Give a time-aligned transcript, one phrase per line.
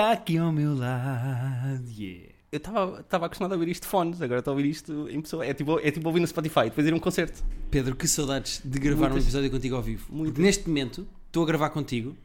[0.00, 1.84] está aqui ao meu lado.
[1.94, 2.30] Yeah.
[2.50, 5.44] Eu estava acostumado a ouvir isto de fones, agora estou a ouvir isto em pessoa.
[5.44, 7.44] É tipo, é tipo ouvir no Spotify, depois ir a um concerto.
[7.70, 9.16] Pedro, que saudades de gravar Muitas.
[9.18, 10.06] um episódio contigo ao vivo.
[10.10, 12.16] Porque neste momento estou a gravar contigo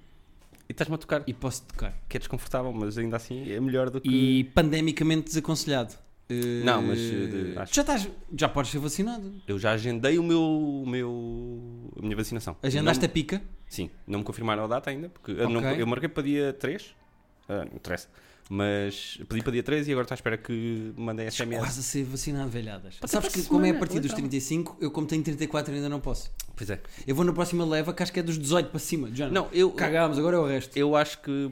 [0.68, 1.94] E estás-me a tocar, e posso tocar.
[2.08, 4.10] que é desconfortável, mas ainda assim é melhor do que.
[4.10, 5.94] E pandemicamente desaconselhado.
[6.30, 9.32] Eh, Não, mas, eh, acho- já estás, já podes ser vacinado.
[9.48, 12.56] Eu já agendei o meu, o meu, a minha vacinação.
[12.64, 13.42] Agendaste não, a pica?
[13.68, 16.96] Sim, não me confirmaram a data ainda, porque eu, não- eu marquei para dia 3,
[17.50, 18.08] ah, não interessa,
[18.50, 21.58] mas pedi para dia 3 e agora estou à espera que me mandem SMS.
[21.60, 22.96] Quase a ser vacinado, velhadas.
[23.06, 24.18] Sabes para que como é a semana, partir dos legal.
[24.30, 26.32] 35, eu como tenho 34 ainda não posso.
[26.56, 26.80] Pois é.
[27.08, 29.10] Eu vou na próxima leva que acho que é dos 18 para cima.
[29.14, 30.78] Já Não, eu, Cagámos, agora é o resto.
[30.78, 31.52] eu acho que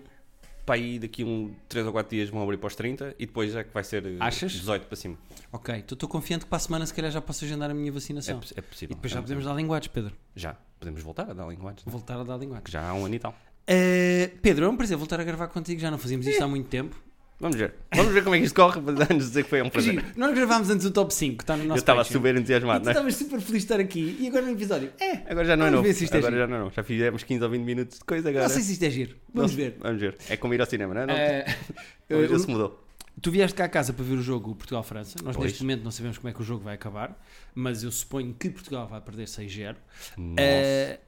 [0.66, 3.54] para aí daqui um 3 ou 4 dias vão abrir para os 30 e depois
[3.54, 4.52] é que vai ser eh, Achas?
[4.54, 5.18] 18 para cima.
[5.52, 7.90] Ok, então estou confiante que para a semana se calhar já posso agendar a minha
[7.90, 8.40] É, vacinação.
[8.40, 8.94] poss- é possível.
[8.94, 10.16] e depois É já podemos dar linguagens, Pedro.
[10.36, 11.92] Já, podemos voltar a dar linguagens, né?
[11.92, 12.70] Voltar a dar linguagens.
[12.72, 13.36] já há um ano e tal.
[13.68, 15.80] Eh, Pedro, é um prazer voltar a gravar contigo.
[15.80, 16.96] Já não fazíamos isto há muito tempo.
[17.40, 17.74] Vamos ver.
[17.94, 19.94] Vamos ver como é que isto corre, mas antes de dizer que foi um prazer.
[19.96, 20.06] giro.
[20.16, 22.20] Nós gravámos antes o top 5, que está no Eu nosso estava Patreon.
[22.22, 22.94] super entusiasmado, tu não é?
[22.94, 24.18] estavas super feliz de estar aqui.
[24.20, 24.92] E agora no episódio?
[25.00, 25.84] É, Agora já não é novo.
[25.84, 26.72] ver se isto é Agora já não é novo.
[26.74, 28.46] Já fizemos 15 ou 20 minutos de coisa agora.
[28.46, 29.16] não sei se isto é giro.
[29.34, 29.76] Vamos ver.
[29.80, 30.18] Vamos ver.
[30.30, 31.06] É como ir ao cinema, não é?
[31.08, 31.14] Não,
[32.18, 32.82] Vamos ver eh, se mudou.
[33.22, 35.18] Tu vieste cá a casa para ver o jogo Portugal-França.
[35.22, 35.48] Nós Pois.
[35.52, 37.22] neste momento não sabemos como é que o jogo vai acabar,
[37.54, 39.76] mas eu suponho que Portugal vai perder 6-0.
[40.18, 40.36] Nossa.
[40.42, 41.00] Eh,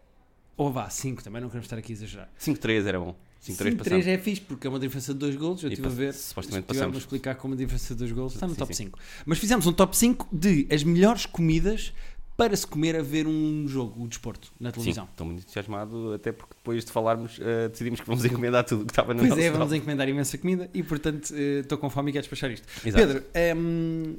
[0.58, 2.30] ou vá, 5 também, não queremos estar aqui a exagerar.
[2.40, 3.16] 5-3 era bom.
[3.46, 4.08] 5-3 5-3 passamos.
[4.08, 5.62] é fixe porque é uma diferença de 2 golos.
[5.64, 6.14] Eu estive a ver.
[6.14, 6.98] supostamente tiver a passamos.
[6.98, 8.34] explicar como a diferença de 2 golos.
[8.34, 8.86] Está no Sim, top sim.
[8.86, 9.00] 5.
[9.26, 11.94] Mas fizemos um top 5 de as melhores comidas
[12.38, 15.06] para se comer a ver um jogo, o desporto, na Sim, televisão.
[15.06, 18.86] estou muito entusiasmado, até porque depois de falarmos eh, decidimos que vamos encomendar tudo o
[18.86, 19.78] que estava no Pois é, vamos top.
[19.78, 22.68] encomendar imensa comida e portanto eh, estou com fome e quero despachar isto.
[22.86, 23.08] Exato.
[23.08, 24.16] Pedro, ehm,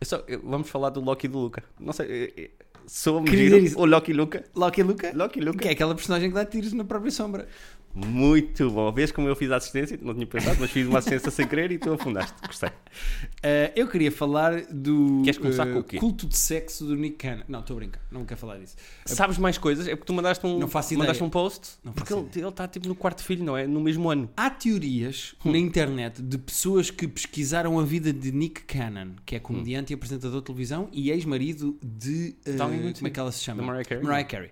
[0.00, 1.62] Eu só- vamos falar do Loki e do Luca.
[1.78, 2.50] Não sei, eh,
[2.88, 3.58] sou-me giro.
[3.58, 3.78] isso.
[3.78, 4.44] O Loki Luca.
[4.54, 5.58] Loki Luca, Loki Luca.
[5.58, 7.46] que é aquela personagem que dá tiros na própria sombra.
[7.94, 8.92] Muito bom.
[8.92, 9.98] Vês como eu fiz a assistência?
[10.00, 12.34] Não tinha pensado, mas fiz uma assistência sem querer e tu afundaste.
[12.46, 12.68] Gostei.
[12.68, 15.96] Uh, eu queria falar do Queres começar uh, com o quê?
[15.98, 17.42] culto de sexo do Nick Cannon.
[17.48, 18.76] Não, estou a brincar, não quero falar disso.
[19.04, 19.86] Sabes mais coisas?
[19.88, 21.26] É porque tu mandaste um, Não faço mandaste ideia.
[21.26, 21.70] um post.
[21.82, 23.66] Não porque ele ele está tipo no quarto filho, não é?
[23.66, 24.30] No mesmo ano.
[24.36, 25.52] Há teorias Hum.
[25.52, 29.94] na internet de pessoas que pesquisaram a vida de Nick Cannon, que é comediante e
[29.94, 32.36] apresentador de televisão e ex-marido de.
[32.46, 33.62] uh, como é que ela se chama?
[33.62, 34.04] Mariah Carey.
[34.04, 34.50] Mariah Carey.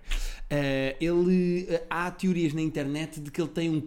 [0.99, 3.83] Ele, há teorias na internet de que ele tem um,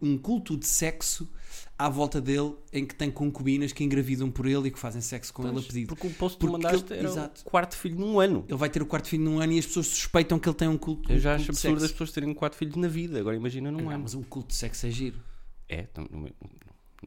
[0.00, 1.28] um culto de sexo
[1.76, 5.32] à volta dele em que tem concubinas que engravidam por ele e que fazem sexo
[5.34, 5.88] com ele a pedido.
[5.88, 7.42] Porque o post que mandaste ele- era exato.
[7.44, 8.44] o quarto filho num ano.
[8.48, 10.68] Ele vai ter o quarto filho num ano e as pessoas suspeitam que ele tem
[10.68, 11.94] um culto, Eu um já culto acho absurdo as sexo.
[11.94, 13.18] pessoas terem quatro filhos na vida.
[13.18, 14.02] Agora imagina num Não, ano.
[14.04, 15.18] mas um culto de sexo é giro.
[15.68, 16.28] É, não, não,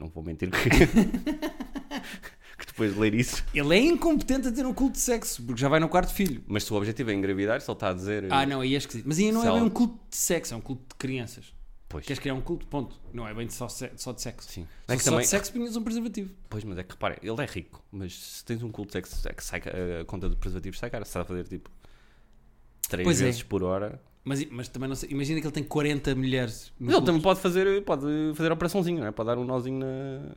[0.02, 0.58] não vou mentir que,
[2.58, 3.44] que depois de ler isso.
[3.54, 6.44] Ele é incompetente a ter um culto de sexo, porque já vai no quarto filho.
[6.48, 8.28] Mas se o objetivo é engravidar, ele está a dizer.
[8.32, 9.06] Ah, não, aí é esquisito.
[9.08, 11.46] Mas aí não é bem um culto de sexo, é um culto de crianças.
[11.90, 12.06] Pois.
[12.06, 12.68] Queres criar um culto?
[12.68, 13.00] Ponto.
[13.14, 14.50] Não é bem só, só de sexo.
[14.52, 14.68] Sim.
[14.90, 16.34] É só também, de sexo punhas um preservativo.
[16.50, 19.28] Pois, mas é que repara, ele é rico, mas se tens um culto de sexo
[19.28, 19.72] é que sai, ca-
[20.02, 21.70] a conta de preservativos sai cara, se está a fazer tipo
[22.90, 23.26] 3 Pois é.
[23.26, 24.02] vezes por hora.
[24.24, 25.10] Mas, mas também não sei.
[25.12, 26.74] Imagina que ele tem 40 mulheres.
[26.82, 27.06] ele culto.
[27.06, 28.06] também pode fazer, pode
[28.36, 29.12] fazer operaçãozinho, não é?
[29.12, 30.36] Pode dar um nozinho na,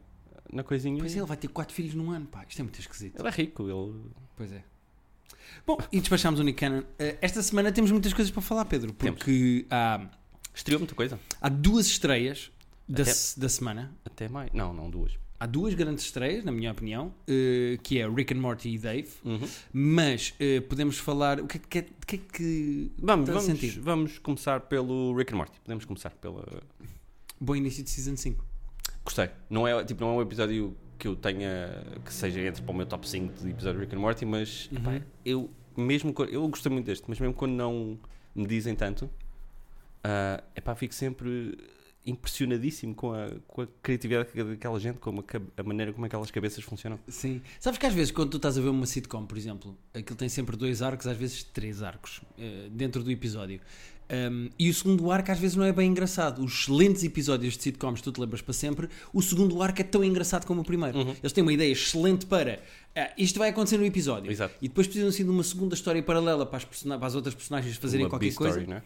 [0.52, 0.98] na coisinha.
[1.00, 2.44] Pois é, ele vai ter 4 filhos num ano, pá.
[2.48, 3.18] Isto é muito esquisito.
[3.18, 4.00] Ele é rico, ele.
[4.36, 4.62] Pois é.
[5.66, 6.84] Bom, e despachámos o Nick Cannon.
[6.98, 10.08] Eh, Esta semana temos muitas coisas para falar, Pedro, porque há,
[10.54, 11.18] Estreou muita coisa.
[11.40, 12.50] há duas estreias
[12.88, 13.92] da, Até- se- da semana.
[14.04, 14.52] Até mais.
[14.52, 15.12] Não, não, duas.
[15.38, 19.08] Há duas grandes estreias, na minha opinião, eh, que é Rick and Morty e Dave.
[19.24, 19.40] Uhum.
[19.72, 21.40] Mas eh, podemos falar.
[21.40, 23.80] O que é que, o que, é que Vamos, vamos, sentir?
[23.80, 25.58] vamos começar pelo Rick and Morty.
[25.60, 26.44] Podemos começar pela.
[27.40, 28.44] Bom início de Season 5.
[29.02, 29.30] Gostei.
[29.48, 31.86] Não é, tipo, não é um episódio que eu tenha.
[32.04, 34.68] que seja entre para o meu top 5 de episódio de Rick and Morty, mas
[34.70, 34.78] Uhum.
[34.94, 36.12] epá, eu mesmo.
[36.30, 37.98] Eu gostei muito deste, mas mesmo quando não
[38.34, 39.08] me dizem tanto,
[40.04, 41.56] é epá, fico sempre
[42.06, 46.64] impressionadíssimo com a, com a criatividade daquela gente, com a, a maneira como aquelas cabeças
[46.64, 46.98] funcionam.
[47.08, 47.42] Sim.
[47.58, 50.28] Sabes que às vezes, quando tu estás a ver uma sitcom, por exemplo, aquilo tem
[50.28, 53.60] sempre dois arcos, às vezes três arcos eh, dentro do episódio.
[54.12, 56.42] Um, e o segundo arco às vezes não é bem engraçado.
[56.42, 60.03] Os excelentes episódios de sitcoms, tu te lembras para sempre, o segundo arco é tão
[60.03, 60.98] engraçado como o primeiro.
[60.98, 61.14] Uhum.
[61.22, 62.60] Eles têm uma ideia excelente para
[62.96, 64.32] ah, isto vai acontecer no episódio.
[64.32, 64.54] Exato.
[64.60, 67.76] E depois precisam assim de uma segunda história paralela para as, para as outras personagens
[67.76, 68.60] fazerem Uma qualquer coisa.
[68.60, 68.82] é?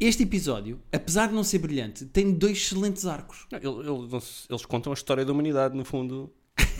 [0.00, 3.46] Este episódio, apesar de não ser brilhante, tem dois excelentes arcos.
[3.50, 6.32] Não, ele- eles, eles contam a história da humanidade, no fundo,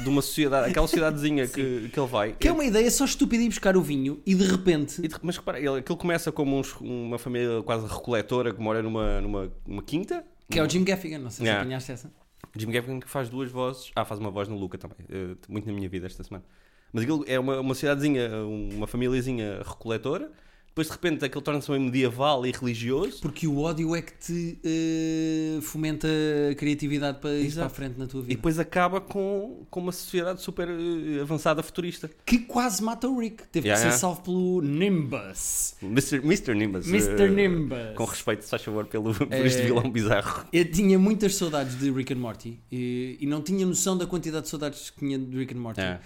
[0.02, 2.32] de uma sociedade, aquela sociedadezinha que, que ele vai.
[2.34, 5.00] Que é uma ideia só estúpida ir buscar o vinho e de repente.
[5.04, 8.82] E de- mas repara, ele, aquilo começa como uns- uma família quase recoletora que mora
[8.82, 10.24] numa, numa uma quinta.
[10.48, 11.60] Que é o Jim Gaffigan, não sei Yeah.
[11.60, 12.12] se apanhaste essa.
[12.56, 13.90] Jim Gaffigan que faz duas vozes.
[13.96, 14.96] Ah, faz uma voz no Luca também.
[15.10, 16.44] eh, muito na minha vida esta semana.
[16.92, 20.30] Mas aquilo é uma, uma cidadezinha, uma famíliazinha recoletora.
[20.78, 23.20] Depois de repente aquilo torna-se meio medieval e religioso.
[23.20, 26.06] Porque o ódio é que te eh, fomenta
[26.50, 28.34] a criatividade para ir para a frente na tua E vida.
[28.36, 32.08] depois acaba com, com uma sociedade super eh, avançada futurista.
[32.24, 33.44] Que quase mata o Rick.
[33.50, 33.98] Teve Yeah, que ser yeah.
[33.98, 35.74] salvo pelo Nimbus.
[35.82, 36.16] Mr.
[36.24, 36.54] Mr.
[36.54, 36.86] Nimbus.
[36.88, 37.22] Mr.
[37.22, 37.78] eh, Nimbus.
[37.96, 40.46] Com respeito, se faz favor, pelo, por Eh, este vilão bizarro.
[40.52, 44.44] Eu tinha muitas saudades de Rick and Morty e, e não tinha noção da quantidade
[44.44, 45.80] de saudades que tinha de Rick and Morty.
[45.80, 46.00] É.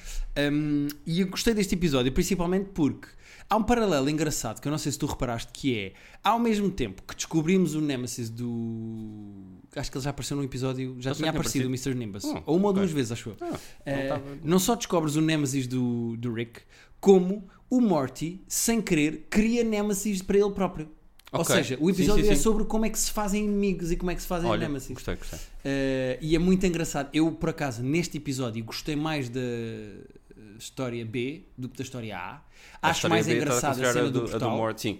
[0.51, 3.07] Um, e eu gostei deste episódio, principalmente porque
[3.53, 5.93] há um paralelo engraçado que eu não sei se tu reparaste, que é
[6.25, 9.61] ao mesmo tempo que descobrimos o Nemesis do.
[9.77, 11.95] Acho que ele já apareceu num episódio, já tinha tinha aparecido o Mr.
[11.95, 12.25] Nimbus.
[12.25, 12.81] Hum, ou uma ou ok.
[12.83, 13.37] duas vezes, acho eu.
[13.41, 13.47] Ah,
[13.87, 16.61] não tava- não só descobres o Nemesis do, do Rick,
[17.01, 20.89] como o Morty, sem querer, cria Nemesis para ele próprio.
[21.31, 21.57] Ou Ok.
[21.57, 22.43] seja, o episódio sim, é sim.
[22.43, 24.93] sobre como é que se fazem inimigos e como é que se fazem Olha, Nemesis.
[24.93, 25.39] gostei, gostei.
[25.39, 27.09] Uh, e é muito engraçado.
[27.15, 30.21] Eu, por acaso, neste episódio gostei mais da uh,
[30.62, 32.41] história B do que da história A.
[32.81, 34.56] A Acho história mais B engraçada a considerada cena do, a do portal.
[34.56, 34.99] Mort, sim.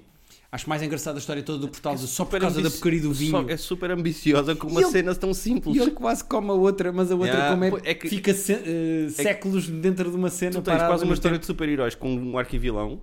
[0.51, 3.11] Acho mais engraçada a história toda do portal de- só por causa da porcaria do
[3.13, 3.49] vinho.
[3.49, 5.75] é super ambiciosa com uma cena tão simples.
[5.75, 8.35] E ele quase come a outra, mas a outra Yeah, como é, é que- fica
[8.35, 11.41] se- uh, séculos dentro de uma cena Tu tens parada quase uma história tempo.
[11.43, 13.01] de super-heróis com um arquivilão.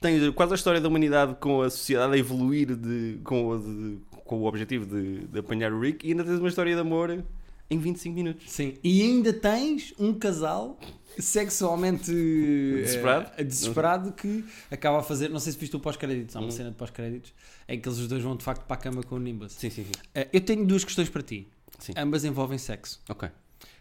[0.00, 3.98] Tens quase a história da humanidade com a sociedade a evoluir de, com, o, de-
[4.24, 6.06] com o objetivo de, de apanhar o Rick.
[6.06, 7.22] E ainda tens uma história de amor
[7.70, 8.50] em 25 minutos.
[8.50, 8.74] Sim.
[8.82, 10.78] E ainda tens um casal
[11.18, 13.44] sexualmente eh, Desesperado?
[13.44, 15.28] desesperado que acaba a fazer.
[15.28, 17.32] Não sei se viste o pós-créditos, há uma cena de pós-créditos
[17.68, 19.52] em que eles os dois vão de facto para a cama com o Nimbus.
[19.52, 19.92] Sim, sim, sim.
[20.14, 21.48] Eh, eu tenho duas questões para ti.
[21.78, 21.92] Sim.
[21.96, 23.00] Ambas envolvem sexo.
[23.08, 23.28] Ok.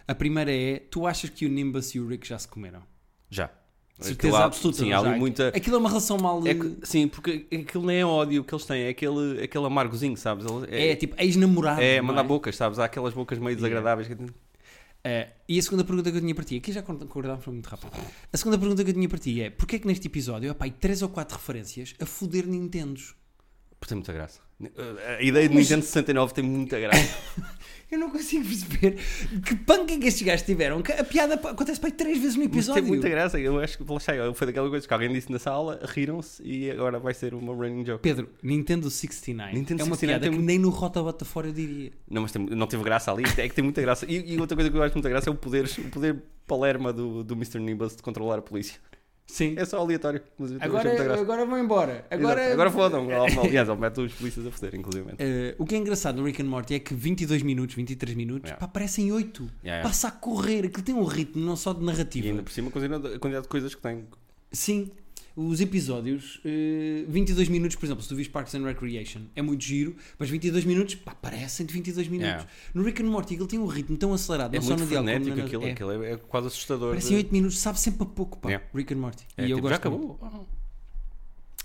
[0.08, 2.82] A primeira é: tu achas que o Nimbus e o Rick já se comeram?
[3.30, 3.50] Já.
[4.00, 4.80] Certeza há- absoluta.
[4.80, 5.48] Sim, há ali muita.
[5.50, 6.46] Aquilo é uma relação mal.
[6.46, 10.18] É que- sim, porque aquilo nem é ódio que eles têm, é aquele, aquele amargozinho,
[10.18, 10.46] sabes?
[10.46, 11.82] Ele- é, tipo ex-namorado.
[11.82, 12.78] É, mandar bocas, sabes?
[12.80, 14.08] Há aquelas bocas meio desagradáveis.
[14.08, 14.16] que-
[15.08, 17.68] Eh, e a segunda pergunta que eu tinha para ti, aqui já concordámos foi muito
[17.68, 17.92] rápido.
[18.34, 20.56] A segunda pergunta que eu tinha para ti é: porquê é que neste episódio há
[20.56, 23.14] pá, aí três ou quatro referências a foder Nintendos?
[23.86, 24.40] Porque tem muita graça.
[25.20, 27.18] A ideia de Mas- Nintendo 69 tem muita graça.
[27.92, 28.98] Eu não consigo perceber
[29.46, 30.82] que punk é que estes gajos tiveram.
[30.82, 32.82] que A piada acontece para aí três vezes no Mas episódio.
[32.82, 33.40] tem muita graça.
[33.40, 36.98] Eu acho que está, foi daquela coisa que alguém disse na sala, riram-se e agora
[37.00, 38.02] vai ser uma running joke.
[38.02, 41.48] Pedro, Nintendo 69 Nintendo é uma 69 piada tem que nem no Rota Bota Fora
[41.48, 41.92] eu diria.
[42.10, 44.08] Não, mas tem- não teve graça ali, é que tem muita graça.
[44.10, 46.92] E, e outra coisa que eu acho muita graça é o poder, o poder palerma
[46.92, 47.60] do, do Mr.
[47.60, 48.80] Nimbus de controlar a polícia.
[49.28, 49.56] Sim.
[49.58, 50.22] É só aleatório.
[50.40, 52.06] Achei Agora, agora vão embora.
[52.12, 52.54] Agora, Exato.
[52.54, 53.08] agora fodam.
[53.44, 55.14] Aliás, ele mete os polícias a foder, inclusive.
[55.18, 58.50] Eh, o que é engraçado no Rick and Morty é que 22 minutos, 23 minutos,
[58.50, 58.60] Yeah.
[58.66, 59.42] pá, parecem 8.
[59.44, 59.84] Yeah, yeah.
[59.90, 62.28] Passa a correr, aquilo tem um ritmo não só de E narrativa.
[62.28, 62.72] ainda por cima, a
[63.20, 64.06] quantidade de coisas que tem.
[64.52, 64.92] Sim,
[65.36, 69.64] os episódios, eh, 22 minutos, por exemplo, se tu vis Parks and Recreation, é muito
[69.64, 72.30] giro, mas 22 minutos, pá, parecem de 22 minutos.
[72.32, 72.50] Yeah.
[72.74, 74.88] No Rick and Morty, ele tem um ritmo tão acelerado, É não só muito no
[74.90, 75.64] diálogo como frenético na- aquilo.
[75.68, 75.72] é.
[75.72, 76.90] Aquilo é, é quase assustador.
[76.92, 78.66] Parecem de- 8 minutos, sabe sempre a pouco, pá, Yeah.
[78.74, 79.24] Rick and Morty.
[79.38, 80.18] É, e eu tipo, gosto já muito.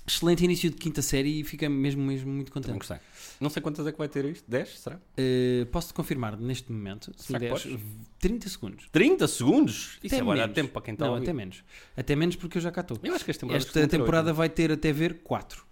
[0.06, 2.78] Excelente início de quinta série e fica mesmo, mesmo muito Também contente.
[2.88, 3.36] gostei.
[3.40, 4.50] Não sei quantas é que vai ter isto.
[4.50, 4.98] 10, será?
[5.16, 7.78] Eh, Posso-te confirmar neste momento, se Será que deres podes?
[8.18, 8.88] 30 segundos.
[8.90, 9.98] 30 segundos?
[10.02, 10.54] Isso Até é agora dá menos.
[10.54, 11.62] tempo para quem está Não, até menos.
[11.96, 12.98] Até menos porque eu já cá estou.
[13.02, 15.64] Eu acho que esta temporada, Esta temporada vai ter até ver 4.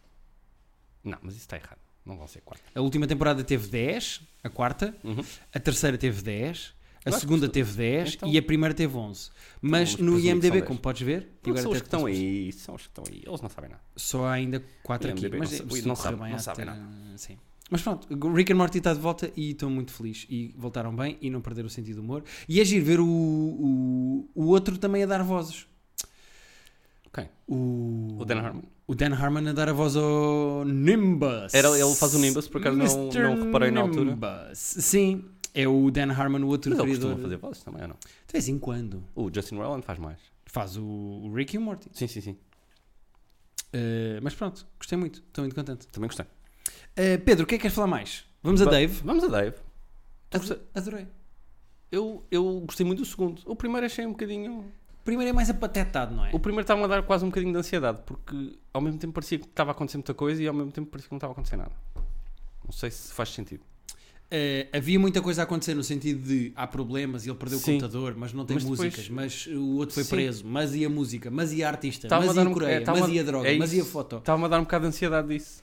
[1.03, 1.79] Não, mas isso está errado.
[2.05, 2.65] Não vão ser 4.
[2.75, 5.23] A última temporada teve 10, a quarta, Uhum.
[5.53, 6.73] a terceira teve 10,
[7.05, 9.31] a segunda teve 10 então- e a primeira teve 11.
[9.61, 10.65] Mas vamos no IMDB, são 10.
[10.67, 12.53] como podes ver, agora são os que estão aí.
[12.53, 13.23] São os que estão aí.
[13.27, 13.83] Eles não sabem nada.
[13.97, 15.29] Só há ainda 4 aqui.
[15.31, 16.89] Mas não sabe- se não tudo correr sabe- bem, não há sabe de ter- nada.
[17.17, 17.39] Sim.
[17.71, 20.27] Mas pronto, Rick and Morty está de volta e estou muito feliz.
[20.31, 22.25] E voltaram bem e não perderam o sentido do humor.
[22.49, 25.67] E é giro ver o, o, o outro também a dar vozes.
[27.13, 27.29] Quem?
[27.47, 28.63] O, O Dan Harmon?
[28.87, 31.53] O Dan Harmon a dar a voz ao Nimbus.
[31.53, 34.05] Era- ele faz o Nimbus, por acaso não- não reparei na altura.
[34.13, 34.59] Nimbus.
[34.59, 35.25] Sim,
[35.61, 37.11] é o Dan Harmon, o outro Mas ele criador.
[37.11, 37.97] costuma fazer vozes também, ou não?
[37.97, 39.03] De vez em quando.
[39.15, 40.19] O Justin Roiland faz mais.
[40.47, 41.89] Faz o, o Rick e o Morty.
[41.93, 42.37] Sim, sim, sim.
[43.75, 45.19] Uh, mas pronto, gostei muito.
[45.21, 45.87] Estou muito contente.
[45.89, 46.27] Também gostei.
[46.27, 48.25] Uh, Pedro, o que é que queres falar mais?
[48.43, 49.01] Vamos a Va- Dave.
[49.05, 49.57] Vamos a Dave.
[50.33, 51.07] Ado- Adorei.
[51.91, 53.43] Eu, eu gostei muito do segundo.
[53.47, 54.61] O primeiro achei um bocadinho.
[54.61, 56.31] O primeiro é mais apatetado, não é?
[56.35, 59.39] O primeiro estava a dar quase um bocadinho de ansiedade, porque ao mesmo tempo parecia
[59.39, 61.35] que estava a acontecer muita coisa e ao mesmo tempo parecia que não estava a
[61.35, 61.73] acontecer nada.
[62.65, 63.63] Não sei se faz sentido.
[64.31, 67.71] Uh, havia muita coisa a acontecer no sentido de há problemas e ele perdeu Sim.
[67.79, 70.11] o computador, mas não tem Mas depois- músicas, mas o outro foi Sim.
[70.11, 72.85] preso, mas e a música, mas e a artista, mas e a um- Coreia, é,
[72.87, 74.17] mas a- e a droga, é mas e a foto.
[74.19, 75.63] Estava-me a dar um bocado de ansiedade disso.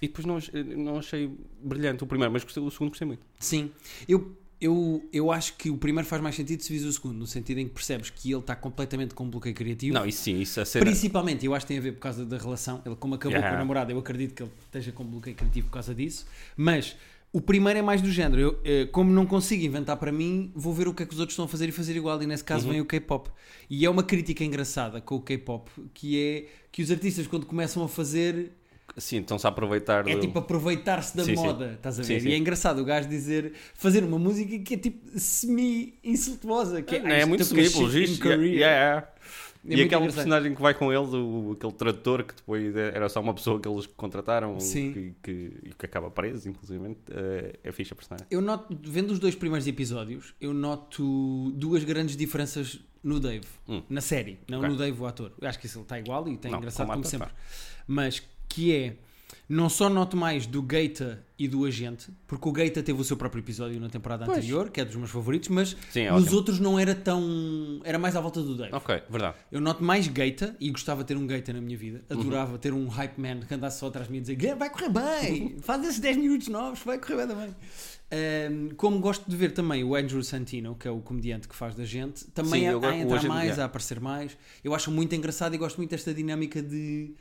[0.00, 1.28] E depois não, ach- não achei
[1.60, 3.22] brilhante o primeiro, mas gostei, o segundo gostei muito.
[3.40, 3.72] Sim,
[4.08, 7.26] eu, eu, eu acho que o primeiro faz mais sentido se vis o segundo, no
[7.26, 9.92] sentido em que percebes que ele está completamente com um bloqueio criativo.
[9.94, 10.84] Não, isso sim, isso a cena.
[10.84, 12.80] Principalmente, eu acho que tem a ver por causa da relação.
[12.86, 13.50] Ele, como acabou Yeah.
[13.50, 16.24] com a namorada, eu acredito que ele esteja com bloqueio criativo por causa disso.
[16.56, 16.94] Mas
[17.36, 18.40] o primeiro é mais do género.
[18.40, 21.20] Eu, eh, como não consigo inventar para mim, vou ver o que é que os
[21.20, 22.22] outros estão a fazer e fazer igual.
[22.22, 22.72] E nesse caso Uhum.
[22.72, 23.28] vem o K-pop.
[23.68, 27.84] E é uma crítica engraçada com o K-pop, que é que os artistas, quando começam
[27.84, 28.52] a fazer.
[28.96, 31.42] Sim, estão-se a aproveitar É do- tipo aproveitar-se da Sim, sim.
[31.42, 32.20] moda, estás a Sim, ver?
[32.22, 32.28] sim.
[32.28, 36.80] E é engraçado o gajo dizer, fazer uma música que é tipo semi-insultuosa.
[36.82, 37.72] Que Não, é "I muito simples.
[37.72, 39.08] shit in isto- Korea." yeah, yeah.
[39.68, 43.08] É e aquele personagem que vai com eles, o, aquele tradutor que depois é- era
[43.08, 44.92] só uma pessoa que eles contrataram Sim.
[44.92, 45.30] Que, que,
[45.64, 48.26] e que acaba preso, inclusive, é, é fixe a personagem.
[48.30, 53.82] Eu noto, vendo os dois primeiros episódios, eu noto duas grandes diferenças no Dave, Hum.
[53.88, 54.70] na série, não Ok.
[54.70, 55.32] no Dave, o ator.
[55.40, 57.28] Eu acho que isso ele está igual e está Não, engraçado como como sempre.
[57.86, 58.96] Mas que é,
[59.48, 63.16] não só noto mais do Gaeta e do Agente, porque o Gaeta teve o seu
[63.16, 64.38] próprio episódio na temporada Pois.
[64.38, 66.36] anterior, que é dos meus favoritos, mas Sim, é nos ótimo.
[66.36, 67.80] outros não era tão.
[67.84, 68.74] Era mais à volta do Dave.
[68.74, 69.36] Ok, verdade.
[69.52, 72.02] Eu noto mais Gaeta e gostava de ter um Gaeta na minha vida.
[72.10, 72.20] Uhum.
[72.20, 74.70] Adorava ter um hype man que andasse só atrás de mim e dizer "Guilherme, vai
[74.70, 77.54] correr bem, faz esses 10 minutos novos, vai correr bem também.
[78.10, 81.74] Ahm, como gosto de ver também o Andrew Santino, que é o comediante que faz
[81.74, 83.62] da gente, também Sim, a, gosto- a o entrar agente- mais, yeah.
[83.62, 84.38] a aparecer mais.
[84.64, 87.14] Eu acho muito engraçado e gosto muito desta dinâmica de.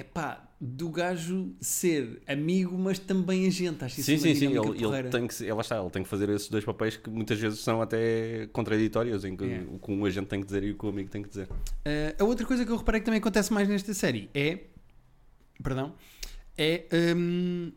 [0.00, 3.84] É epá, do gajo ser amigo, mas também agente.
[3.84, 4.46] Acho isso Sim, uma sim, sim.
[4.46, 7.38] Ele, ele tem que, ele, está, ele tem que fazer esses dois papéis que muitas
[7.38, 9.64] vezes são até contraditórios, em que É.
[9.68, 11.48] o que um agente tem que dizer e o que o amigo tem que dizer.
[11.48, 14.58] Uh, a outra coisa que eu reparei que também acontece mais nesta série é.
[15.62, 15.94] Perdão.
[16.58, 16.84] É.
[17.16, 17.72] hum,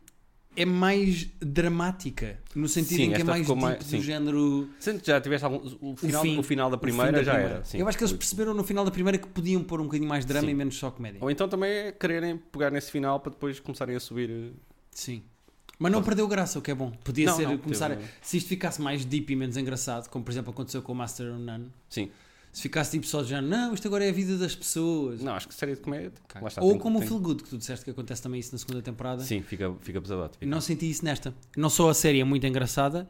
[0.56, 2.40] é mais dramática.
[2.56, 4.70] No sentido Sim, em que é mais deep mais- do género.
[4.80, 5.58] Sendo que já tiveste algum.
[5.82, 6.38] O final, fim.
[6.38, 7.56] o final da o primeira da já primeira.
[7.56, 7.64] era.
[7.64, 7.78] sim.
[7.80, 10.26] eu acho que eles perceberam no final da primeira que podiam pôr um bocadinho mais
[10.26, 10.52] drama Sim.
[10.52, 11.20] e menos só comédia.
[11.22, 14.30] Ou então também é quererem pegar nesse final para depois começarem a subir.
[14.30, 14.50] eh,
[14.92, 15.24] Sim.
[15.80, 16.92] Mas não perdeu graça, o que é bom.
[17.04, 17.90] Podia Não, ser não, começar.
[17.90, 20.92] teve- a- Se isto ficasse mais deep e menos engraçado, como por exemplo aconteceu com
[20.92, 22.10] o Master of None, Sim.
[22.54, 25.22] Se ficasse tipo só de género, não, isto agora é a vida das pessoas.
[25.22, 26.12] Não, acho que série de comédia.
[26.40, 28.40] lá está, Ou tem- como tem- o Feel Good, que tu disseste que acontece também
[28.40, 29.24] isso na segunda temporada.
[29.24, 30.38] Sim, fica, fica pesadote.
[30.38, 30.46] fica.
[30.50, 31.34] Não senti isso nesta.
[31.58, 33.10] Não só a série é muito engraçada,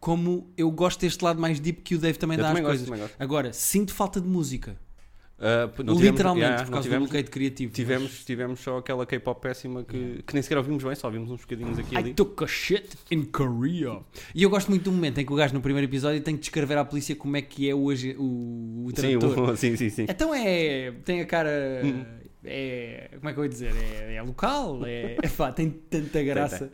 [0.00, 2.78] como eu gosto deste lado mais deep que o Dave também Eu dá também às
[2.80, 3.10] gosto, coisas.
[3.18, 4.76] Agora, sinto falta de música.
[5.44, 7.72] Ah, p- não tivemos- Literalmente, yeah, por não causa tivemos, do bloqueio criativo.
[7.72, 11.40] tivemos, tivemos só aquela K-pop péssima que, que nem sequer ouvimos bem, só ouvimos uns
[11.40, 12.14] bocadinhos aqui I ali.
[12.14, 13.98] took a shit in Korea.
[14.34, 16.40] E eu gosto muito do momento em que o gajo no primeiro episódio tem que
[16.42, 20.06] descrever à polícia como é que é hoje o, o Sim, o- sim, sim, sim.
[20.08, 20.92] Então é.
[21.04, 21.50] Tem a cara.
[21.84, 22.04] Hum.
[22.44, 23.10] É.
[23.16, 23.72] Como é que eu ia dizer?
[23.76, 24.80] É, é local.
[24.86, 26.70] É, pá, tem tanta graça.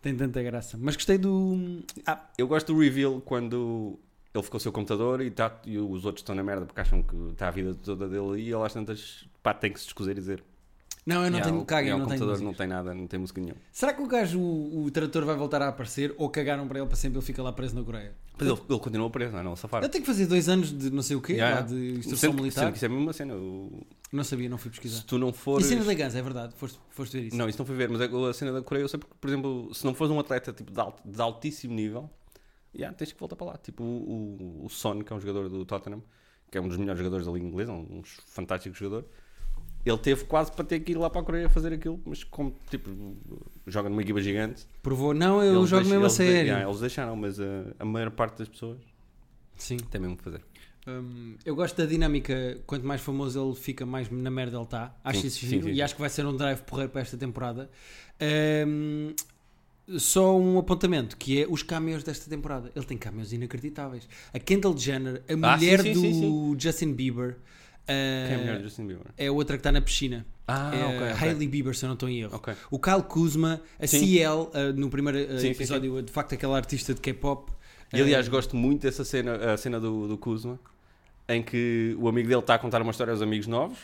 [0.00, 0.76] Tem, tanta graça.
[0.80, 1.80] Mas gostei do.
[2.06, 3.98] Ah, Eu gosto do reveal quando
[4.34, 7.14] ele ficou seu computador e, tá, e os outros estão na merda porque acham que
[7.32, 10.14] está a vida toda dele e ele às tantas pá, tem que se descozer e
[10.20, 10.42] dizer.
[11.04, 12.18] não, eu não "Yeah, tenho o- caga, eu o não tenho.
[12.20, 13.60] computador não tem nada, não tem música nenhuma.
[13.72, 16.86] Será que o gajo, o, o trator, vai voltar a aparecer ou cagaram para ele
[16.88, 18.14] para sempre ele fica lá preso na Coreia?
[18.38, 19.42] Mas ele, ele continua preso, não é?
[19.42, 19.82] Não, safar.
[19.82, 21.56] Eu tenho que fazer dois anos de não sei o quê, Yeah.
[21.60, 22.60] lá de instrução que- militar.
[22.62, 23.34] sendo que isso é a mesma cena.
[23.34, 24.96] o- Não sabia, não fui pesquisar.
[25.00, 25.66] Se tu não E fores.
[25.66, 27.36] cena da Guns, é verdade, foste, foste ver isso.
[27.36, 29.28] Não, isso não fui ver, mas é a cena da Coreia eu sei porque, por
[29.28, 32.08] exemplo, se não fores um atleta tipo, de, alt- de altíssimo nível,
[32.74, 33.56] yeah, tens que voltar para lá.
[33.56, 36.02] Tipo o, o, o Son, que é um jogador do Tottenham,
[36.50, 39.06] que é um dos melhores jogadores da Liga Inglesa, um fantástico jogador.
[39.84, 42.56] Ele teve quase para ter que ir lá para a Coreia fazer aquilo, mas como
[42.70, 42.88] tipo,
[43.66, 44.64] joga numa equipa gigante.
[44.80, 46.48] Provou, não, eu eles jogo mesmo a sério.
[46.50, 47.44] yeah, eles deixaram, mas a,
[47.80, 48.78] a maior parte das pessoas
[49.56, 49.76] Sim.
[49.78, 50.42] tem mesmo que fazer.
[50.86, 54.94] Hum, eu gosto da dinâmica, quanto mais famoso ele fica, mais na merda ele está.
[55.04, 57.00] Acho Sim, isso sim, giro sim, e acho que vai ser um drive porreiro para
[57.00, 57.70] esta temporada.
[58.66, 59.14] Hum,
[59.98, 62.70] só um apontamento, que é os cameos desta temporada.
[62.74, 64.08] Ele tem cameos inacreditáveis.
[64.32, 66.56] A Kendall Jenner, a Ah, sim, mulher sim, do sim, sim.
[66.58, 67.36] Justin Bieber,
[67.86, 69.06] Quem é uh, melhor Justin Bieber?
[69.18, 70.24] é outra que está na piscina.
[70.46, 71.28] Ah, é ok, ok.
[71.28, 72.36] Hailey Bieber, se eu não estou em erro.
[72.36, 72.54] Ok.
[72.70, 74.00] O Kyle Kuzma, a Sim.
[74.06, 77.50] CL, uh, no primeiro uh, Sim, sim, episódio, de facto, aquela artista de K-pop.
[77.92, 80.58] E aliás, Uh, gosto muito dessa cena, a cena do, do Kuzma,
[81.28, 83.78] em que o amigo dele está a contar uma história aos amigos novos,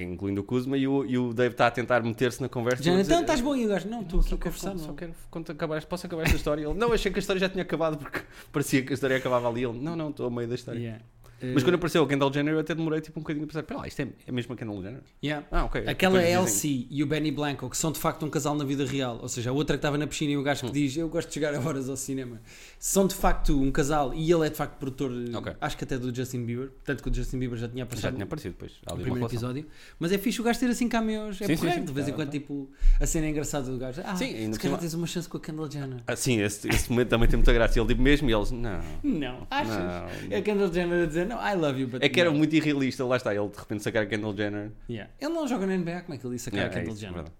[0.00, 2.82] incluindo o Kuzma, e o, e o Dave está a tentar meter-se na conversa.
[2.82, 4.78] A dizer, então estás bom e o gajo, não, estou aqui a conversar.
[4.78, 4.94] só não.
[4.94, 6.64] quero conta- acabar, posso acabar esta história?
[6.64, 8.20] Ele, não, achei que a história já tinha acabado porque
[8.52, 9.64] parecia que a história acabava ali.
[9.64, 10.78] Ele, não, não, estou a meio da história.
[10.78, 11.04] Yeah.
[11.54, 13.80] Mas quando apareceu a Kendall Jenner, eu até demorei tipo um bocadinho a pensar: pera
[13.80, 15.00] lá, isto é, é a Kendall Jenner?
[15.22, 15.46] yeah.
[15.50, 15.84] Ah, ok.
[15.86, 18.84] Aquela dizem- Elsie e o Benny Blanco, que são de facto um casal na vida
[18.84, 21.08] real, ou seja, a outra que estava na piscina e o gajo que diz eu
[21.08, 22.40] gosto de chegar a horas ao cinema,
[22.78, 25.52] são de facto um casal e ele é de facto produtor, Ok.
[25.60, 28.12] acho que até do Justin Bieber, tanto que o Justin Bieber já tinha Já aparecido
[28.14, 28.72] tinha aparecido depois.
[28.90, 29.66] no primeiro episódio,
[29.98, 31.84] mas é fixe o gajo ter assim cameos, é Sim, porreiro, sim.
[31.86, 32.32] de vez em Tá, quando tá.
[32.32, 35.28] tipo, a cena é engraçada do gajo, ah, Sim, ainda se calhar tens uma chance
[35.28, 36.00] com a Kendall Jenner.
[36.06, 37.78] Ah, sim, esse, esse momento também tem muita graça.
[37.78, 38.80] Ele tipo mesmo e eles, não.
[39.02, 39.68] Não, achas?
[39.76, 40.08] Não.
[40.30, 42.36] É a Kendall Jenner a dizer, não, I love you, but É que era no."
[42.38, 44.72] muito irrealista, lá está, ele de repente sacar a Kendall Jenner.
[44.88, 45.12] Yeah.
[45.20, 46.94] Ele não joga na NBA, como é que ele disse a cara Yeah, é Kendall
[46.94, 47.14] isso, Jenner?
[47.16, 47.36] verdade.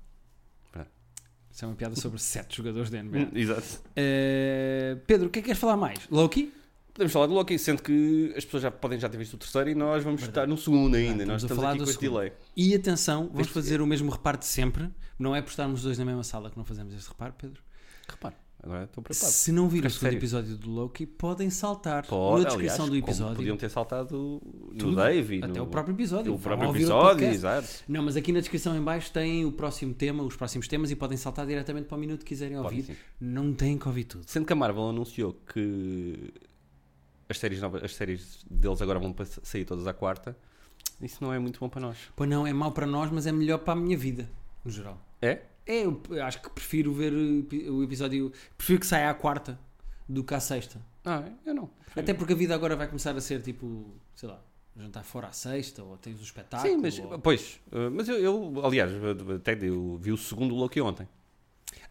[1.51, 3.19] Isso é uma piada sobre sete jogadores da NBA.
[3.19, 3.67] Hum, Exato.
[3.91, 5.99] Uh, Pedro, o que é que queres falar mais?
[6.09, 6.53] Loki?
[6.95, 9.71] Podemos falar do Loki, sendo que as pessoas já podem já ter visto o terceiro
[9.71, 10.45] e nós vamos Verdade.
[10.45, 11.09] estar no segundo ainda.
[11.19, 12.33] Verdade, nós estamos a estamos falar aqui do com este delay.
[12.57, 14.89] E atenção, vamos Este- fazer o mesmo reparo de sempre.
[15.19, 17.61] Não é por estarmos os dois na mesma sala que não fazemos este reparo, Pedro.
[18.09, 18.35] Repare.
[18.61, 19.33] Agora estou preocupado.
[19.33, 20.19] Se não viram o Ficaste segundo sério?
[20.19, 23.37] episódio do Loki, podem saltar Pode, na descrição aliás, do episódio.
[23.37, 26.35] Podiam ter saltado no Tudo, Dave Até no, o próprio episódio.
[26.35, 27.69] o próprio episódio, exato.
[27.89, 30.97] Não, mas aqui na descrição em baixo tem o próximo tema, os próximos temas e
[30.97, 32.83] podem saltar diretamente para o minuto que quiserem Pode, ouvir.
[32.83, 32.97] sim.
[33.21, 34.25] Não têm que ouvir tudo.
[34.27, 36.33] Sendo que a Marvel anunciou que
[37.29, 40.37] as séries, novas, as séries deles agora vão sair todas à quarta,
[41.01, 41.97] isso não é muito bom para nós.
[42.17, 44.29] Pois não, é mau para nós, mas é melhor para a minha vida,
[44.65, 45.01] no geral.
[45.23, 45.43] É?
[45.69, 48.33] É, eu acho que prefiro ver o epi- o episódio.
[48.57, 49.59] Prefiro que saia à quarta
[50.09, 50.81] do que à sexta.
[51.05, 51.71] Ah, eu não.
[51.95, 54.43] Até porque a vida agora vai começar a ser tipo, sei lá,
[54.77, 56.73] jantar fora à sexta, ou tens o espetáculo.
[56.73, 58.91] Sim, mas, ou- pois, uh, mas eu, eu, aliás,
[59.37, 61.07] até eu vi o segundo Loki ontem.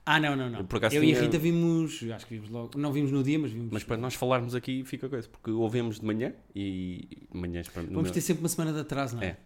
[0.05, 0.59] Ah, não, não, não.
[0.95, 3.69] Eu, e a Rita vimos, acho que vimos logo, não vimos no dia, mas vimos.
[3.71, 8.11] Mas para nós falarmos aqui fica coisa, porque ouvemos de manhã e manhãs Vamos meu-
[8.11, 9.27] ter sempre uma semana de atraso, não é?
[9.27, 9.37] É.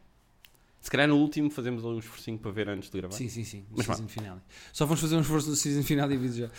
[0.81, 3.13] Se calhar no último fazemos um esforcinho para ver antes de gravar.
[3.15, 3.63] Sim, sim, sim.
[3.75, 4.39] Mas season finale.
[4.73, 6.49] Só vamos fazer um esforço do season finale e vídeo já.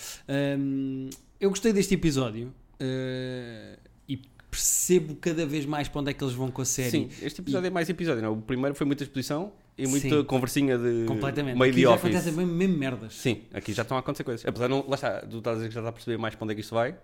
[0.58, 1.10] Hum,
[1.40, 2.48] eu gostei deste episódio
[2.80, 4.16] uh, e
[4.50, 6.90] percebo cada vez mais para onde é que eles vão com a série.
[6.90, 8.28] Sim, este episódio é mais episódio, não?
[8.30, 8.32] é?
[8.32, 10.24] O primeiro foi muita exposição e muita Sim.
[10.24, 11.58] conversinha de Completamente.
[11.58, 12.04] meio Aqui de já office.
[12.04, 13.14] acontecem mesmo, mesmo merdas.
[13.14, 14.46] Sim, aqui já estão a acontecer coisas.
[14.46, 16.34] Apesar de não, lá está, tu estás a dizer que já está a perceber mais
[16.36, 16.94] para onde é que isto vai.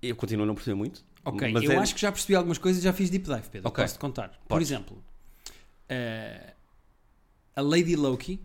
[0.00, 1.04] Eu continuo a não perceber muito.
[1.24, 3.48] Ok, mas eu é- acho que já percebi algumas coisas e já fiz deep dive,
[3.50, 3.68] Pedro.
[3.68, 3.82] Ok.
[3.82, 4.40] Posso-te contar.
[4.48, 4.96] Por exemplo,
[5.90, 6.52] uh,
[7.56, 8.40] a Lady Loki,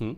[0.00, 0.14] Hum?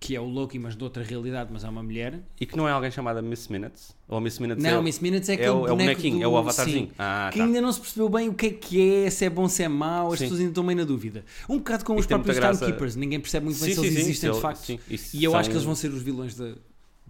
[0.00, 2.20] que é o Loki, mas de outra realidade, mas é uma mulher.
[2.40, 3.94] E que não é alguém chamada Miss Minutes?
[4.08, 6.24] Ou Miss Minutes é, Não, o- Miss Minutes é é, o, é o bonequinho, do-
[6.24, 6.88] é o avatarzinho.
[6.88, 6.92] Sim.
[6.98, 7.44] Ah, que tá.
[7.44, 9.68] ainda não se percebeu bem o que é que é, se é bom, se é
[9.68, 10.24] mau, as Sim.
[10.24, 11.24] pessoas ainda estão meio na dúvida.
[11.48, 14.32] Um bocado com E os próprios Timekeepers, ninguém percebe muito bem Sim, se eles existem
[14.32, 14.68] de facto.
[14.70, 16.48] E eu são- acho que eles vão ser os vilões da,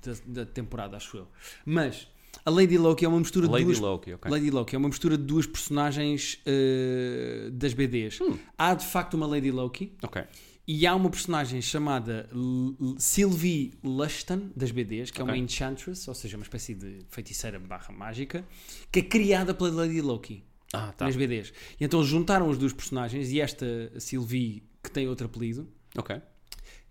[0.05, 1.29] da, da temporada, acho eu.
[1.65, 2.07] Mas
[2.45, 4.31] a Lady Loki é uma mistura de Lady duas Loki, ok.
[4.31, 8.21] Lady Loki é uma mistura de duas personagens eh, das BDs.
[8.21, 8.37] Hum.
[8.59, 10.23] Há de facto uma Lady Loki Ok.
[10.67, 15.37] e há uma personagem chamada L- Sylvie Lushton das BDs, que é uma.
[15.37, 18.45] Enchantress, ou seja, uma espécie de feiticeira barra mágica,
[18.91, 21.05] que é criada pela Lady Loki Ah, tá.
[21.07, 21.53] nas BDs.
[21.81, 23.67] E então juntaram os dois personagens e esta
[24.01, 26.17] Sylvie, que tem outro apelido, Ok.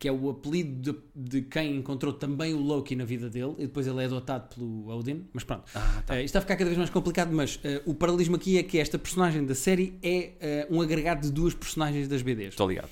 [0.02, 3.68] Que é o apelido de, de quem encontrou também o Loki na vida dele, e
[3.68, 5.66] depois ele é adotado pelo Odin, mas pronto.
[5.76, 6.16] Ah, tá.
[6.16, 8.64] Eh, isto está a ficar cada vez mais complicado, mas eh, o paralelismo aqui é
[8.64, 12.48] que esta personagem da série é eh, um agregado de duas personagens das BDs.
[12.50, 12.90] Estou ligado.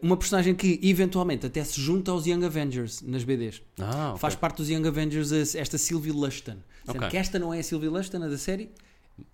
[0.00, 3.60] Uma personagem que eventualmente até se junta aos Young Avengers nas BDs.
[3.78, 4.20] Ah, ok.
[4.20, 6.56] Faz parte dos Young Avengers esta Sylvie Lushton.
[6.86, 7.10] Sendo Ok.
[7.10, 8.70] que esta não é a Sylvie Lushton, a da série.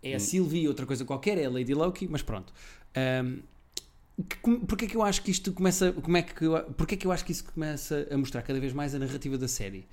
[0.02, 2.52] É a Sylvie, outra coisa qualquer, é a Lady Loki, mas pronto.
[2.96, 3.38] Ahm,
[4.28, 5.92] que- como- Porquê é que eu acho que isto começa.
[5.92, 8.58] Como é que eu, porquê é que eu acho que isso começa a mostrar cada
[8.60, 9.86] vez mais a narrativa da série?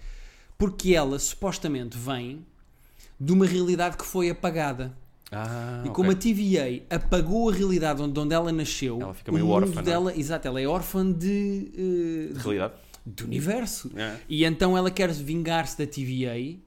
[0.57, 2.45] Porque ela supostamente vem
[3.19, 4.93] de uma realidade que foi apagada.
[5.31, 9.45] Ah, E como a TVA apagou a realidade onde, onde ela nasceu, Ela fica meio
[9.45, 9.83] o mundo órfã, é?
[9.83, 12.73] dela, exato, ela é órfã de, eh, De realidade?
[13.05, 13.91] do universo.
[13.95, 14.15] É.
[14.27, 16.57] E então ela quer vingar-se da TVA.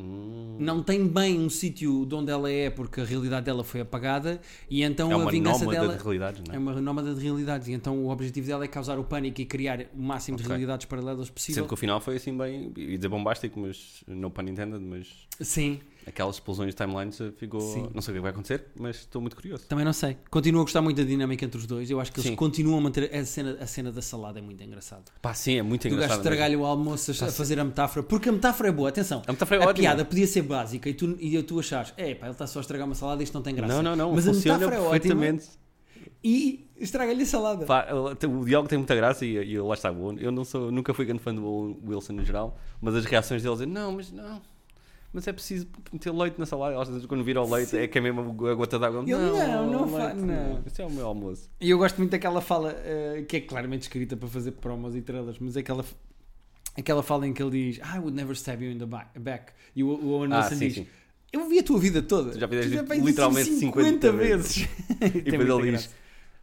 [0.00, 0.56] Hum.
[0.58, 4.40] Não tem bem um sítio de onde ela é porque a realidade dela foi apagada
[4.68, 6.58] e então É a uma vingança dela de realidades, não é é?
[6.58, 9.86] uma nómada de realidades e então o objetivo dela é causar o pânico e criar
[9.94, 10.50] o máximo de Ok.
[10.54, 11.62] realidades paralelas possível.
[11.62, 15.06] Sendo que o final foi assim bem, ia dizer bombástico, mas no pun intended, mas
[15.40, 17.60] Sim, aquelas explosões de timelines eh, ficou.
[17.60, 17.88] Sim.
[17.94, 19.66] Não sei o que vai acontecer, mas estou muito curioso.
[19.68, 20.16] também não sei.
[20.30, 21.90] Continuo a gostar muito da dinâmica entre os dois.
[21.90, 22.36] Eu acho que eles Sim.
[22.36, 25.04] continuam a manter a cena, a cena da salada é muito engraçado.
[25.22, 26.18] Pá, sim, é muito Do gajo engraçado.
[26.18, 26.30] mesmo.
[26.32, 29.22] estragar-lhe o almoço a, a fazer a metáfora, porque a metáfora é boa, atenção.
[29.26, 32.26] A metáfora é a piada podia ser básica e tu, e tu achares, é pá,
[32.26, 33.72] ele está só a estragar uma salada e isto não tem graça.
[33.74, 34.14] Não, não, não.
[34.14, 35.26] Mas a metáfora é ótima
[36.22, 37.66] e estraga-lhe a salada.
[37.66, 39.90] Pá, o diálogo tem muita graça e, e lá está.
[39.90, 43.42] o- Eu não sou, nunca fui grande fã do Wilson no geral, mas as reações
[43.42, 44.40] deles é não, mas não.
[45.12, 46.80] Mas é preciso meter leite na salada.
[46.80, 49.02] Às vezes quando vira o leite é que é mesmo a gota d'água.
[49.02, 50.62] Não, não leite fa- não.
[50.64, 51.50] Isso é o meu almoço.
[51.60, 55.02] E eu gosto muito daquela fala eh, que é claramente escrita para fazer promos e
[55.02, 55.84] trailers, mas é aquela,
[56.76, 58.86] aquela fala em que ele diz I would never stab you in the
[59.18, 59.52] back.
[59.74, 60.86] E o, o Owen Ah, sim, diz sim.
[61.32, 62.32] Eu vi a tua vida toda.
[62.32, 64.68] Tu já fizeste literalmente isso 50 vezes.
[65.02, 65.90] E Tem depois ele diz,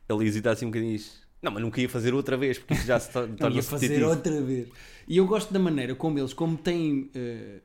[0.10, 2.75] ele hesita assim um bocadinho e diz, não, mas nunca ia fazer outra vez, porque
[2.75, 4.67] já se tor- Não, ia fazer outra vez.
[5.08, 7.60] E eu gosto da maneira como eles, como têm eh,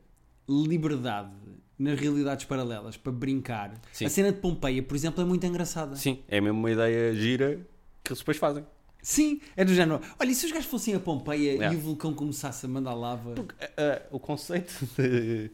[0.48, 1.30] liberdade
[1.78, 3.74] nas realidades paralelas para brincar.
[3.92, 4.04] Sim.
[4.04, 5.96] A cena de Pompeia, por exemplo, é muito engraçada.
[5.96, 7.60] Sim, é mesmo uma ideia gira
[8.04, 8.64] que eles depois fazem.
[9.02, 10.00] Sim, é do género.
[10.20, 13.32] Olha, e se os gajos fossem a Pompeia e o vulcão começasse a mandar lava?
[13.32, 15.50] Porque ah, o conceito de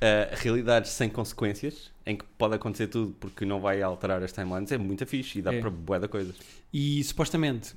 [0.00, 4.72] ah, realidades sem consequências, em que pode acontecer tudo porque não vai alterar as timelines,
[4.72, 5.60] é muito fixe e dá É.
[5.60, 6.34] para bué de coisas.
[6.72, 7.74] E supostamente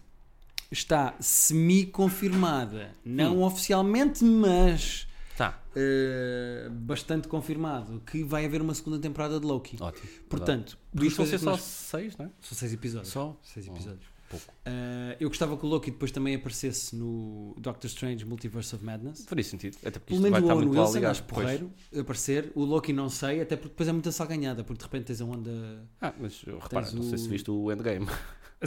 [0.71, 3.43] está semi-confirmada, não Hum.
[3.43, 5.07] oficialmente, mas
[5.41, 9.75] Tá, eh, bastante confirmado que vai haver uma segunda temporada de Loki.
[9.81, 10.07] ótimo.
[10.29, 12.29] Portanto, isto vão ser só nós- seis, não é?
[12.41, 13.11] são seis episódios.
[13.11, 13.35] Só?
[13.41, 13.71] Seis Oh.
[13.73, 14.05] episódios.
[14.29, 14.45] pouco.
[14.65, 19.25] Uh, eu gostava que o Loki depois também aparecesse no Doctor Strange Multiverse of Madness.
[19.25, 19.75] Faria sentido.
[19.85, 22.49] Até porque Pelo isto vai menos o Owen Wilson, acho porreiro, aparecer.
[22.55, 25.25] O Loki não sei, até porque depois é muita salganhada, porque de repente tens a
[25.25, 25.85] onda.
[25.99, 28.07] Ah, mas uh, repara, Tens não sei o- se viste o Endgame.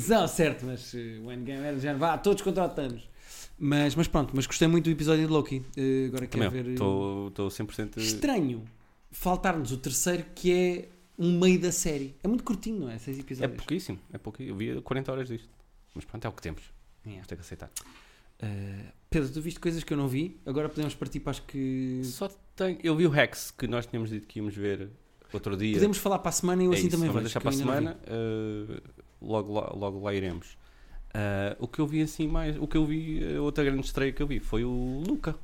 [0.08, 3.08] Não, certo, mas uh, o Endgame era de género, vá, todos contra o Thanos.
[3.58, 5.58] Mas, mas pronto, mas gostei muito do episódio de Loki.
[5.76, 6.66] Uh, agora quero ver.
[6.68, 7.98] estou estou 100%.
[7.98, 8.64] Estranho
[9.10, 10.88] faltar-nos o terceiro, que é
[11.18, 12.16] um meio da série.
[12.22, 12.98] É muito curtinho, não é?
[12.98, 13.56] Seis É episódios.
[13.56, 14.60] pouquíssimo, é pouquíssimo.
[14.60, 15.48] Eu vi 40 horas disto.
[15.94, 16.62] Mas pronto, é o que temos.
[17.06, 17.14] Yeah.
[17.18, 17.70] Vamos ter que aceitar.
[18.42, 22.00] Uh, Pedro, tu viste coisas que eu não vi, agora podemos partir para as que.
[22.02, 22.78] Só tenho.
[22.82, 24.90] Eu vi o Rex que nós tínhamos dito que íamos ver
[25.32, 25.74] outro dia.
[25.74, 27.24] Podemos falar para a semana e eu É assim isso, também vamos vejo.
[27.28, 27.96] deixar para a semana.
[28.08, 28.82] uh,
[29.22, 30.56] logo, lá, logo lá iremos.
[31.14, 32.56] Uh, o que eu vi assim mais.
[32.58, 35.36] O que eu vi, a outra grande estreia que eu vi foi o Luca.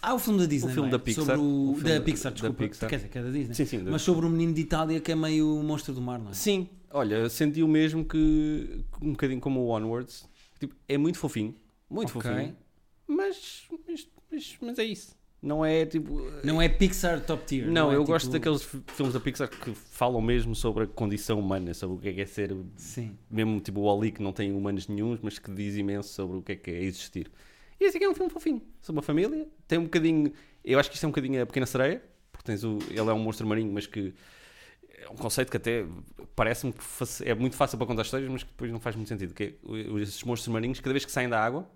[0.00, 0.70] Ah, o filme da Disney.
[0.70, 0.92] O filme é?
[0.92, 1.24] da Pixar.
[1.24, 2.64] Sobre o, O filme da da- Pixar, da desculpa.
[2.68, 2.88] Pixar.
[2.90, 3.54] Quer dizer, que é da Disney.
[3.54, 3.78] Sim, sim.
[3.82, 6.34] Mas sobre um menino de Itália que é meio monstro do mar, não é?
[6.34, 10.26] Sim, olha, senti o mesmo que um bocadinho como o Onwards.
[10.58, 11.54] Tipo, é muito fofinho,
[11.90, 12.22] muito Ok.
[12.30, 12.56] fofinho,
[13.06, 15.14] mas, mas, mas, mas é isso.
[15.42, 16.20] Não é tipo.
[16.44, 17.66] Não é Pixar top tier.
[17.68, 20.86] Não, é eu tipo- gosto daqueles fi- filmes da Pixar que falam mesmo sobre a
[20.86, 23.16] condição humana, sobre o que é, que é ser, Sim.
[23.28, 26.42] mesmo tipo o Wall-E que não tem humanos nenhums, mas que diz imenso sobre o
[26.42, 27.28] que é que é existir.
[27.80, 30.32] E esse aqui é um filme fofinho, sobre uma família, tem um bocadinho,
[30.64, 32.00] eu acho que isto é um bocadinho a Pequena Sereia,
[32.30, 34.14] porque tens o, ele é um monstro marinho, mas que
[34.96, 35.84] é um conceito que até
[36.36, 36.80] parece-me que
[37.24, 39.54] é muito fácil para contar histórias, mas que depois não faz muito sentido, que é,
[40.00, 41.68] esses monstros marinhos, cada vez que saem da água,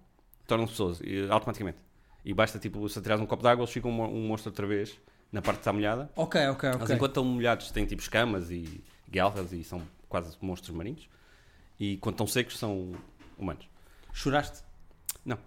[0.46, 1.78] tornam-se pessoas, automaticamente.
[2.26, 4.66] E basta, tipo, se atirares um copo de água, eles ficam um, um monstro outra
[4.66, 4.98] vez,
[5.30, 6.96] na parte que está molhada, Ok, ok, mas ok.
[6.96, 11.08] enquanto estão molhados têm tipo escamas e guelras e são quase monstros marinhos.
[11.78, 12.90] E quando estão secos são
[13.38, 13.68] humanos.
[14.12, 14.64] Choraste?
[15.24, 15.38] Não.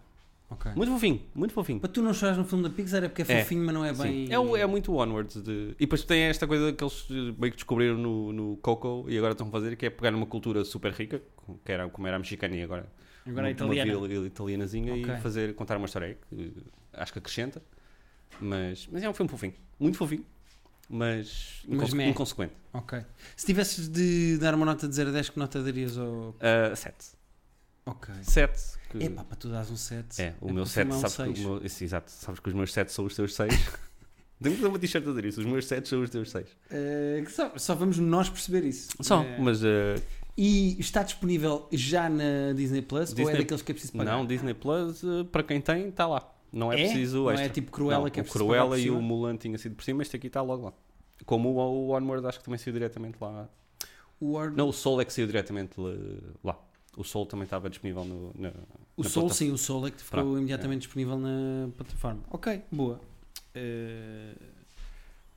[0.50, 0.72] Ok.
[0.74, 1.80] Muito fofinho, muito fofinho.
[1.82, 3.84] Para tu não choras no filme da Pixar é porque é É, fofinho, mas não
[3.84, 4.30] é bem.
[4.32, 5.44] É, é muito onwards.
[5.44, 5.72] De...
[5.78, 9.18] E depois tem esta coisa que eles eh, meio que descobriram no, no Coco e
[9.18, 11.22] agora estão a fazer, que é pegar numa cultura super rica,
[11.66, 12.90] que era, como era a mexicana e agora,
[13.26, 13.98] Agora é uma, italiana.
[13.98, 15.14] uma vila italianazinha Ok.
[15.16, 16.62] e fazer, contar uma história que eh,
[17.02, 17.62] acho que acrescenta.
[18.40, 20.26] Mas, mas é um filme fofinho, muito fofinho,
[20.90, 22.54] mas, Mas inconse- inconsequente.
[22.74, 23.00] Ok.
[23.36, 26.30] Se tivesses de dar uma nota de 0 a 10, que nota darias ao.
[26.30, 26.96] Uh, 7.
[27.86, 28.14] Ok.
[28.24, 28.78] 7.
[28.90, 29.04] Que...
[29.04, 30.22] Epá, para tu dares um 7.
[30.22, 32.40] É, o É meu para 7, filmar um sabes que o meu, esse, exato, sabes
[32.40, 33.54] que os meus 7 são os teus 6.
[34.42, 36.48] Tenho que dar uma t-shirt a dizer isso, os meus 7 são os teus 6.
[36.72, 38.90] Eh, que só, só vamos nós perceber isso.
[39.02, 39.68] Só, Eh, mas uh,
[40.38, 44.12] E está disponível já na Disney Plus ou é Disney- daqueles que é preciso pagar?
[44.18, 46.32] não, Disney Plus, uh, para quem tem, está lá.
[46.52, 46.86] Não é, É?
[46.86, 47.50] preciso Não é extra.
[47.50, 49.02] tipo Cruella Não, que é preciso Cruella e o?
[49.02, 50.74] Mulan tinha sido por cima, este aqui está logo lá.
[51.26, 53.50] Como o, o Onward acho que também saiu diretamente lá.
[54.20, 55.92] O, Or- Não, o Soul é que saiu diretamente lá.
[56.44, 56.60] lá.
[56.98, 59.34] O Soul também estava disponível no, na, o na Soul, plataforma.
[59.34, 62.22] sim, o Soul é que ficou Pronto, imediatamente disponível na plataforma.
[62.32, 63.00] Ok, boa.
[63.54, 64.34] Eh,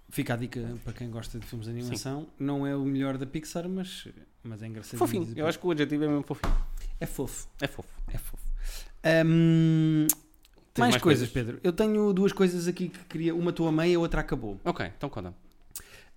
[0.08, 2.26] fica a dica para quem gosta de filmes de animação.
[2.38, 4.08] Não é o melhor da Pixar, mas,
[4.44, 4.98] mas é engraçado.
[4.98, 6.54] Fofinho, eu acho que o adjetivo é mesmo fofinho.
[7.00, 7.48] É fofo.
[7.60, 7.88] É fofo.
[8.12, 8.44] É fofo.
[9.02, 11.30] Tens mais, mais coisas, coisas?
[11.30, 11.60] Pedro.
[11.62, 13.34] Eu tenho duas coisas aqui que queria.
[13.34, 14.60] Uma tua meia, a outra acabou.
[14.64, 15.30] Ok, então conta.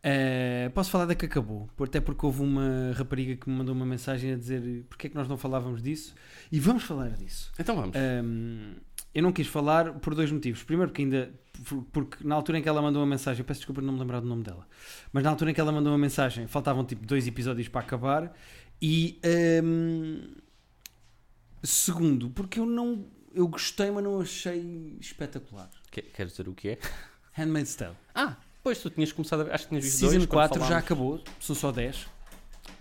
[0.06, 3.74] Uh, posso falar da que acabou, por- até porque houve uma rapariga que me mandou
[3.74, 6.14] uma mensagem a dizer porque é que nós não falávamos disso
[6.52, 7.52] e vamos falar disso.
[7.58, 7.98] Então vamos.
[7.98, 8.76] Um,
[9.16, 10.62] eu não quis falar por dois motivos.
[10.64, 11.34] Primeiro, porque ainda
[11.68, 13.94] por- porque na altura em que ela mandou uma mensagem, eu peço desculpa por não
[13.94, 14.68] me lembrar do nome dela,
[15.12, 18.36] mas na altura em que ela mandou uma mensagem, faltavam tipo dois episódios para acabar.
[18.82, 19.20] E
[19.64, 20.34] um,
[21.64, 25.70] segundo, porque eu não eu gostei, mas não achei espetacular.
[25.92, 26.80] Que- Queres dizer o que é?
[27.34, 27.96] Handmaid's Tale.
[28.14, 29.54] Ah, pois tu tinhas começado a ver.
[29.54, 32.06] Acho que tinhas visto Season dois, quando 4 já acabou, são só 10.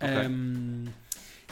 [0.01, 0.29] Ok.
[0.29, 0.85] Um,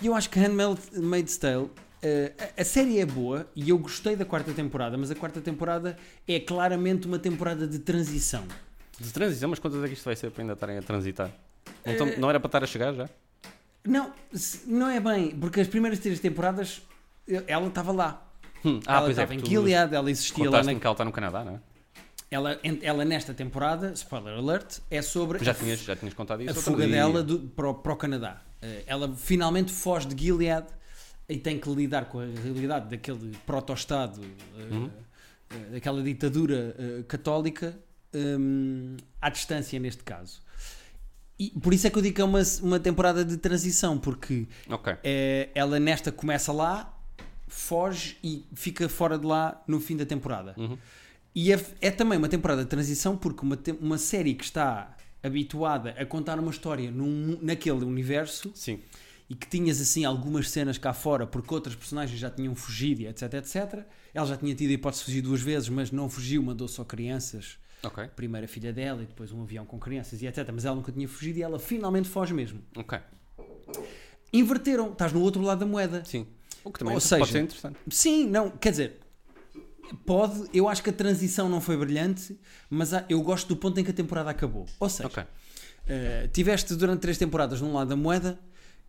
[0.00, 1.70] E eu acho que Handmaid's Tale,
[2.02, 5.40] eh, a, a série é boa e eu gostei da quarta temporada, mas a quarta
[5.40, 8.44] temporada é claramente uma temporada de transição.
[8.98, 11.30] De transição, mas quantas é que isto vai ser para ainda estarem a transitar?
[11.84, 13.08] Não, tão- Eh, não era para estar a chegar já?
[13.84, 14.12] Não,
[14.66, 16.82] não é bem, porque as primeiras três temporadas
[17.28, 18.28] eh, ela estava lá.
[18.64, 19.22] Hum, ah, ela pois é.
[19.22, 21.60] estava em tu Gilead, ela existia lá na, que ela está no Canadá, não é?
[22.30, 26.58] ela, ela nesta temporada, spoiler alert, é sobre Já a tinhas, já tinhas contado isso?
[26.58, 28.40] a fuga dela do- para, o, para o Canadá.
[28.86, 30.66] Ela finalmente foge de Gilead
[31.32, 34.20] e tem que lidar com a realidade daquele proto-estado,
[34.58, 34.90] eh, Uhum.
[35.50, 37.78] eh, daquela ditadura eh, católica,
[38.14, 40.42] hum, à distância neste caso.
[41.38, 44.46] E por isso é que eu digo que é uma, uma temporada de transição, porque
[44.68, 44.94] Ok.
[45.02, 46.96] eh, ela nesta começa lá,
[47.48, 50.54] foge e fica fora de lá no fim da temporada.
[50.56, 50.76] Uhum.
[51.34, 55.90] E é, é também uma temporada de transição porque uma, uma série que está habituada
[55.98, 58.80] a contar uma história num- naquele universo Sim.
[59.32, 63.06] E que tinhas assim algumas cenas cá fora porque outras personagens já tinham fugido e
[63.06, 63.86] etc, etc.
[64.12, 66.84] Ela já tinha tido a hipótese de fugir duas vezes, mas não fugiu, mandou só
[66.84, 67.56] crianças.
[67.82, 68.08] Ok.
[68.14, 70.50] Primeiro a filha dela e depois um avião com crianças e etc.
[70.52, 72.60] Mas ela nunca tinha fugido e ela finalmente foge mesmo.
[72.76, 72.98] Ok.
[74.32, 76.04] Inverteram, estás no outro lado da moeda.
[76.04, 76.26] Sim.
[76.64, 77.78] O que também Ou pode seja, ser interessante.
[77.90, 79.00] Sim, não, quer dizer,
[80.06, 82.38] pode, eu acho que a transição não foi brilhante,
[82.70, 84.66] mas há- eu gosto do ponto em que a temporada acabou.
[84.78, 85.24] Ou seja, Ok.
[85.88, 88.38] eh, tiveste durante três temporadas num lado da moeda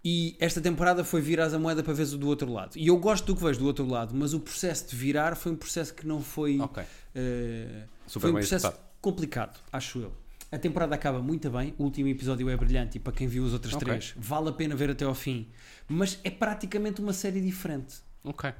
[0.03, 2.77] e esta temporada foi virar a moeda para veres o do outro lado.
[2.77, 5.51] E eu gosto do que vejo do outro lado, mas o processo de virar foi
[5.51, 6.59] um processo que não foi.
[6.59, 6.83] Ok.
[7.15, 10.13] eh, Super foi um processo complicado, acho eu.
[10.51, 13.53] A temporada acaba muito bem, o último episódio é brilhante e para quem viu os
[13.53, 13.85] outros Ok.
[13.87, 15.47] três, vale a pena ver até ao fim.
[15.87, 17.95] Mas é praticamente uma série diferente.
[18.23, 18.53] Ok.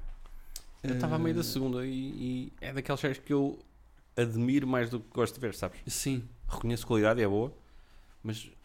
[0.82, 3.60] Eu estava a meio da segunda e, e é daquelas séries que eu
[4.17, 5.79] admiro mais do que gosto de ver, sabes?
[5.88, 6.23] Sim.
[6.47, 7.53] Reconheço qualidade, é boa,
[8.23, 8.56] mas eh,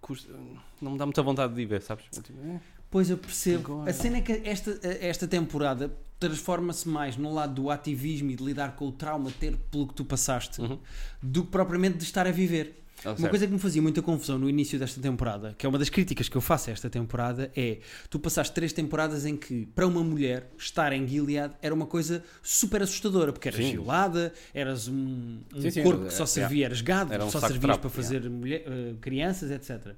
[0.00, 0.32] custa-
[0.80, 2.04] não me dá muita vontade de ir ver, sabes?
[2.10, 3.82] Tipo, eh, Pois eu percebo.
[3.88, 8.42] A cena é que esta, esta temporada transforma-se mais no lado do ativismo e de
[8.44, 10.78] lidar com o trauma, ter pelo que tu passaste, Uhum.
[11.22, 12.80] do que propriamente de estar a viver.
[13.04, 13.30] ah, Uma certo.
[13.30, 16.26] coisa que me fazia muita confusão no início desta temporada, que é uma das críticas
[16.28, 20.02] que eu faço a esta temporada, é tu passaste três temporadas em que, para uma
[20.02, 23.72] mulher, estar em Gilead era uma coisa super assustadora, porque eras Sim.
[23.72, 27.30] violada, eras um, um Sim, sim, corpo é- que só é- servia, eras gado, um
[27.30, 29.94] só servias para fazer mulher- eh, crianças, etc.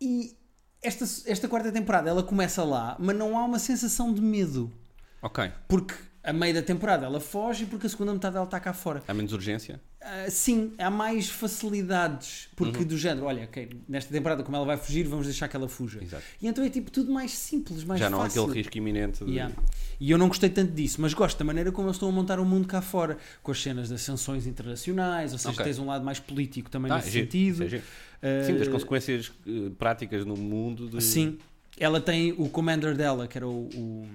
[0.00, 0.36] E
[0.82, 4.72] esta, esta quarta temporada ela começa lá, mas não há uma sensação de medo.
[5.20, 5.50] Ok.
[5.66, 8.72] Porque a meio da temporada ela foge e porque a segunda metade ela está cá
[8.72, 9.02] fora.
[9.06, 9.80] Há menos urgência?
[10.00, 12.48] Ah, sim, há mais facilidades.
[12.54, 12.84] Porque Uhum.
[12.84, 16.02] do género, olha, ok, nesta temporada, como ela vai fugir, vamos deixar que ela fuja.
[16.02, 16.22] Exato.
[16.40, 18.42] E então é tipo tudo mais simples, mais Já não há fácil.
[18.44, 19.32] aquele risco iminente de...
[19.32, 19.54] Yeah.
[20.00, 22.38] E eu não gostei tanto disso, mas gosto da maneira como eles estão a montar
[22.38, 25.64] o mundo cá fora, com as cenas das sanções internacionais, ou seja, Ok.
[25.64, 27.64] tens um lado mais político também Ah, nesse é sentido.
[27.64, 27.82] é.
[28.22, 30.88] Ah, Sim, das consequências eh, práticas no mundo.
[30.88, 31.02] De...
[31.02, 31.38] Sim,
[31.78, 34.08] ela tem o commander dela, que era o, o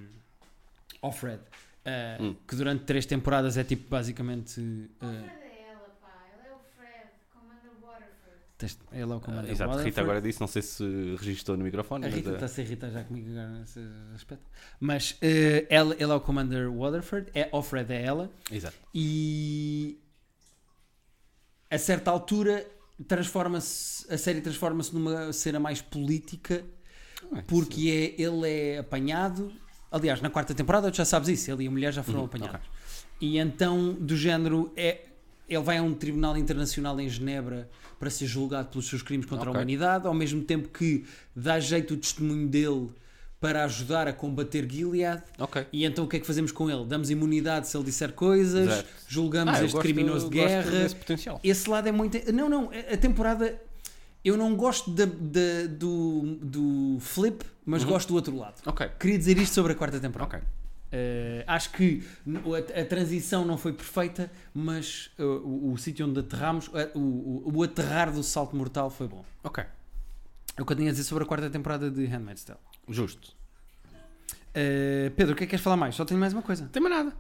[1.02, 1.42] Offred,
[1.86, 2.36] ah, Hum.
[2.48, 4.60] que durante três temporadas é tipo basicamente.
[4.62, 6.26] O ah, Fred é ela, pá.
[6.34, 7.72] Ela é o Fred, Commander
[8.94, 10.84] É o Ah, commander exato, Rita agora disse, não sei se
[11.20, 12.06] registrou no microfone.
[12.06, 13.80] A Rita eh, está a se irritar já comigo agora nesse
[14.16, 14.46] aspecto.
[14.80, 18.76] Mas eh, ela, ele é o Commander Waterford, é, Offred é ela, Exato.
[18.94, 20.00] e
[21.70, 22.66] a certa altura
[23.08, 26.64] transforma-se, a série transforma-se numa cena mais política,
[27.34, 29.52] Ah, porque é, ele é apanhado.
[29.92, 32.26] Aliás, na quarta temporada tu já sabes isso, ele e a mulher já foram Uhum,
[32.26, 32.56] apanhados.
[32.56, 32.70] ok.
[33.20, 35.02] E então, do género, é,
[35.48, 39.46] ele vai a um tribunal internacional em Genebra para ser julgado pelos seus crimes contra
[39.48, 39.56] a Ok.
[39.62, 42.90] humanidade, ao mesmo tempo que dá jeito o testemunho dele
[43.40, 45.22] para ajudar a combater Gilead.
[45.38, 45.68] Ok.
[45.74, 46.86] E então o que é que fazemos com ele?
[46.86, 48.90] Damos imunidade se ele disser coisas, Exato.
[49.08, 50.72] julgamos Ah, este gosto- criminoso de guerra.
[51.44, 52.32] Esse lado é muito.
[52.32, 53.62] Não, não, a a temporada.
[54.24, 57.90] Eu não gosto da- da- do, do flip, mas Uhum.
[57.90, 58.62] gosto do outro lado.
[58.66, 58.90] Ok.
[58.98, 60.38] Queria dizer isto sobre a quarta temporada.
[60.38, 60.48] Ok.
[60.94, 62.04] Uh, acho que
[62.76, 67.52] a, a transição não foi perfeita, mas uh, o, o sítio onde aterramos, uh, o,
[67.52, 69.26] o, aterrar do salto mortal foi bom.
[69.44, 69.64] Ok.
[70.56, 72.60] É o que eu tinha a dizer sobre a quarta temporada de Handmaid's Tale.
[72.88, 73.36] Justo.
[74.56, 75.96] Uh, Pedro, o que é que queres falar mais?
[75.96, 76.70] Só tenho mais uma coisa.
[76.72, 77.16] Tem mais nada.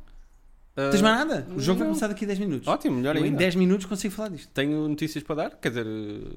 [0.76, 1.48] Tens mais nada?
[1.56, 1.94] O jogo vai não.
[1.94, 2.68] começar daqui a 10 minutos.
[2.68, 3.38] Ótimo, melhor Eu em ainda.
[3.38, 4.50] 10 minutos consigo falar disto.
[4.54, 5.86] Tenho notícias para dar, quer dizer,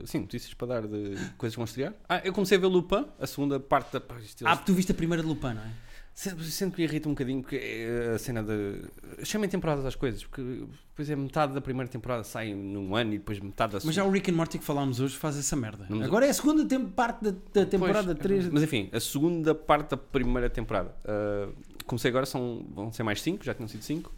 [0.04, 1.94] sim, notícias para dar de coisas que vão estrear.
[2.06, 3.98] Ah, eu comecei a ver Lupin, a segunda parte da.
[4.44, 5.85] Ah, porque tu viste a primeira de Lupin, não é?
[6.18, 8.80] Sempre que irrita um bocadinho porque é a cena de.
[9.22, 10.42] Chamem temporadas às coisas, porque
[10.88, 13.96] depois é metade da primeira temporada sai num ano e depois metade da Mas segunda.
[13.96, 15.84] já o Rick and Morty que falámos hoje faz essa merda.
[15.90, 16.64] Não- Agora é a segunda
[16.96, 18.48] parte da, da temporada Pois, 3.
[18.48, 20.96] Mas enfim, a segunda parte da primeira temporada.
[21.04, 21.50] Ah,
[21.84, 24.10] comecei agora, são, vão ser mais 5, já tinham sido 5.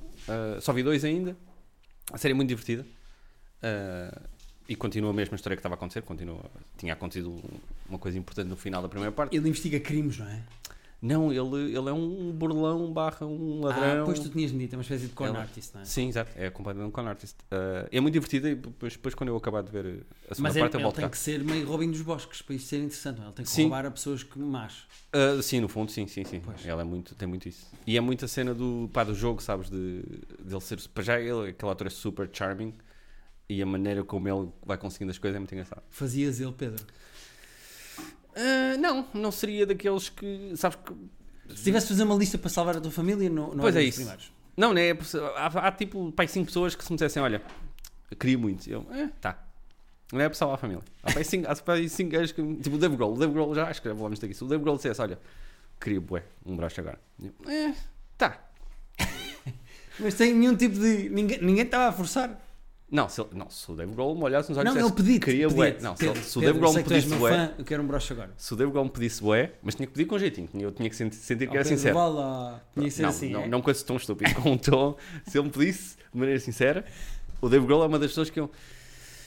[0.60, 1.36] só vi dois ainda.
[2.12, 2.86] A série é muito divertida.
[3.60, 4.22] Ah,
[4.68, 6.02] e continua a mesma história que estava a acontecer.
[6.02, 6.44] Continua,
[6.76, 7.34] tinha acontecido
[7.88, 9.34] uma coisa importante no final da primeira parte.
[9.36, 10.44] Ele investiga crimes, não é?
[11.00, 14.02] Não, ele, ele é um burlão barra um ladrão.
[14.02, 15.84] Ah, pois tu tinhas dito, é uma espécie de con Ele- artist, não é?
[15.84, 16.30] Sim, exato.
[16.34, 17.36] É completamente um con artist.
[17.52, 19.86] Ah, é muito divertida e depois, depois quando eu acabar de ver
[20.28, 21.10] a segunda Mas é, parte eu ele volto tem cá.
[21.10, 23.28] que ser meio Robin dos Bosques para isto ser interessante, não é?
[23.28, 23.62] Ele tem que Sim.
[23.62, 24.86] roubar a pessoas que más.
[25.12, 26.40] Ah, sim, no fundo, sim, sim, sim.
[26.40, 26.66] Pois.
[26.66, 27.66] Ela é muito, tem muito isso.
[27.86, 29.70] E é muita cena do, pá, do jogo, sabes?
[29.70, 30.02] De,
[30.42, 30.80] dele ser.
[30.88, 32.74] Para já, ele, aquele ator é super charming
[33.48, 35.82] e a maneira como ele vai conseguindo as coisas é muito engraçado.
[35.90, 36.84] Fazias ele, Pedro.
[38.38, 40.52] Ah, não, não seria daqueles que.
[40.56, 40.94] Sabes que.
[41.56, 43.82] Se tivesse de fazer uma lista para salvar a tua família, não, não Pois é
[43.82, 43.98] isso.
[43.98, 44.32] primeiros.
[44.56, 44.90] Não, né?
[45.36, 47.42] Há, há tipo, pai, cinco pessoas que se me dissessem: olha,
[48.10, 48.68] eu queria muito.
[48.70, 49.42] Eu, é, tá.
[50.12, 50.82] Não é para salvar a família.
[51.02, 52.42] Há pai cinco, há pai cinco gajos que.
[52.56, 53.14] Tipo o Dave Grohl.
[53.14, 54.34] O Dave Grohl já acho que já falamos daqui.
[54.34, 55.18] Se o Dave Grohl dissesse: olha,
[55.80, 56.98] queria, bué, um braço agora.
[57.22, 57.74] Eu, é,
[58.16, 58.38] tá.
[59.98, 61.08] Mas sem nenhum tipo de.
[61.08, 62.38] Ninguém, ninguém estava a forçar.
[62.90, 65.02] Não, se, ele- não, se o Dave Grohl me olhasse nos olhos Não, e dissesse,
[65.02, 65.76] pediu queria bué.
[65.80, 68.12] Não, se, ele- se o Dave Grohl me pedisse bué, fã, eu quero um broche
[68.14, 68.30] agora.
[68.36, 70.88] se o Dave Grohl me pedisse bué, mas tinha que pedir com jeitinho, eu tinha
[70.88, 71.98] que sentir, sentir que Oh, era Pedro, sincero.
[72.72, 73.30] Tinha que ser não, assim.
[73.30, 73.48] não, é?
[73.48, 74.96] não com esse tom estúpido, com um tom,
[75.26, 76.84] se ele me pedisse de maneira sincera,
[77.42, 78.50] o Dave Grohl é uma das pessoas que eu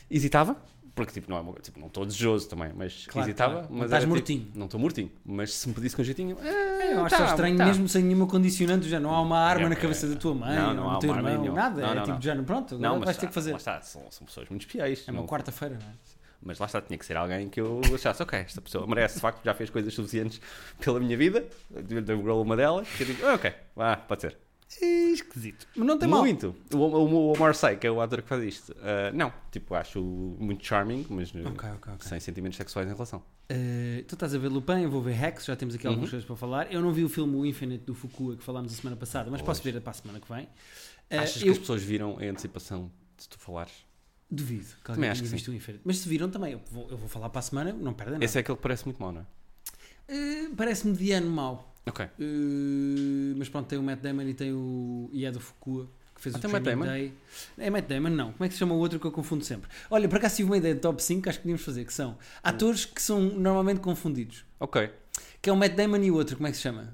[0.09, 0.57] hesitava,
[0.93, 3.53] Porque tipo, não, é uma, tipo, não estou desejoso também, mas Claro, hesitava.
[3.53, 3.67] claro.
[3.69, 4.51] Não Mas estás tipo, mortinho.
[4.53, 5.11] não estou mortinho.
[5.25, 7.65] Mas se me pedisse com jeitinho, É, eu acho tá, estranho, tá.
[7.65, 10.35] mesmo sem nenhuma condicionante, já não há uma arma É, na é, cabeça da tua
[10.35, 11.81] mãe, não, não há do teu uma arma irmão, nada.
[11.81, 12.19] Não, é não, tipo não.
[12.19, 13.51] de género, pronto, Não, mas vais ter tá, que fazer.
[13.51, 15.03] Lá está, são, são pessoas muito especiais.
[15.07, 15.93] É uma não- quarta-feira, não é?
[16.43, 19.21] Mas lá está, tinha que ser alguém que eu achasse, ok, esta pessoa merece, de
[19.21, 20.41] facto, já fez coisas suficientes
[20.79, 21.45] pela minha vida,
[22.03, 24.37] deu uma delas, que eu digo, "Ah, ok, vá, pode ser.
[24.79, 25.67] Esquisito.
[25.75, 26.21] Mas não tem mal.
[26.21, 26.55] Muito.
[26.73, 29.73] O, o, o Omar Sy, que é o ator que faz isto, ah, não, tipo,
[29.75, 32.07] acho muito charming, mas eh, Ok, ok, ok.
[32.07, 33.19] sem sentimentos sexuais em relação.
[33.51, 36.11] Uh, tu estás a ver Lupin, eu vou ver Rex, já temos aqui algumas Uhum.
[36.11, 36.71] coisas para falar.
[36.71, 39.41] Eu não vi o filme O Infinite do Fukua que falámos a semana passada, mas
[39.41, 40.45] posso ver para a semana que vem.
[40.45, 43.73] Uh, Achas eu que as pessoas viram em antecipação de tu falares?
[44.33, 45.81] duvido que Também alguém acho que visto o Infinite.
[45.83, 48.23] Mas se viram também, eu vou, eu vou falar para a semana, não perdem nada.
[48.23, 49.25] Esse é aquele que parece muito mau, não é?
[50.13, 51.70] Uh, Parece mediano mau.
[51.87, 52.05] Ok.
[52.05, 55.09] Uh, mas pronto, tem o Matt Damon e tem o.
[55.11, 55.89] e é do Fukua.
[56.15, 56.85] Que fez Ah, o tem o Matt Damon?
[56.85, 57.13] Day.
[57.57, 58.31] É Matt Damon, não.
[58.33, 59.69] Como é que se chama o outro que eu confundo sempre?
[59.89, 61.93] Olha, por acaso tive uma ideia de top 5 que acho que podíamos fazer, que
[61.93, 64.45] são atores que são normalmente confundidos.
[64.59, 64.91] Ok.
[65.41, 66.93] Que é o Matt Damon e o outro, como é que se chama?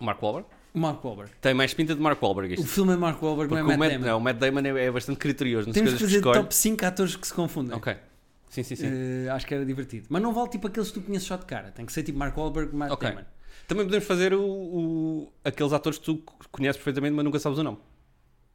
[0.00, 0.48] O Mark Wahlberg?
[0.74, 1.32] O Mark Wahlberg.
[1.40, 2.66] Tem mais pinta de Mark Wahlberg O isto.
[2.66, 4.06] filme é Mark Wahlberg, Porque não é o Matt Matt, Damon.
[4.12, 6.40] não, o Matt Damon é, é bastante criterioso Temos que que fazer escolhe.
[6.40, 7.76] top 5 atores que se confundem.
[7.76, 7.96] Ok.
[8.50, 8.86] Sim, sim, sim.
[8.86, 10.06] Eh, acho que era divertido.
[10.08, 11.70] Mas não vale tipo aqueles que tu conheces só de cara.
[11.70, 13.08] Tem que ser tipo Mark Wahlberg, Matt Ok.
[13.08, 13.22] Damon.
[13.66, 17.62] Também podemos fazer o, o- aqueles atores que tu conheces perfeitamente, mas nunca sabes o
[17.62, 17.78] nome.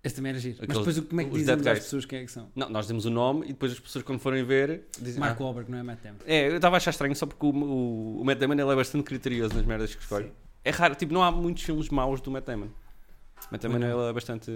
[0.04, 0.58] Esse também era giro.
[0.60, 1.86] Mas Aqueles- depois o- como é que os dizemos dead às guys.
[1.86, 2.50] pessoas quem é que são?
[2.56, 5.20] Não, nós demos o nome e depois as pessoas quando forem ver dizem.
[5.20, 6.18] Mark ah, Wahlberg, não é Matt Damon.
[6.26, 8.76] É, eu estava a achar estranho só porque o, o, o Matt Damon ele é
[8.76, 10.32] bastante criterioso nas merdas que escolhe.
[10.66, 12.66] É raro, tipo, não há muitos filmes maus do Matt Damon.
[12.68, 12.70] O
[13.52, 14.52] Matt Damon ele é bastante.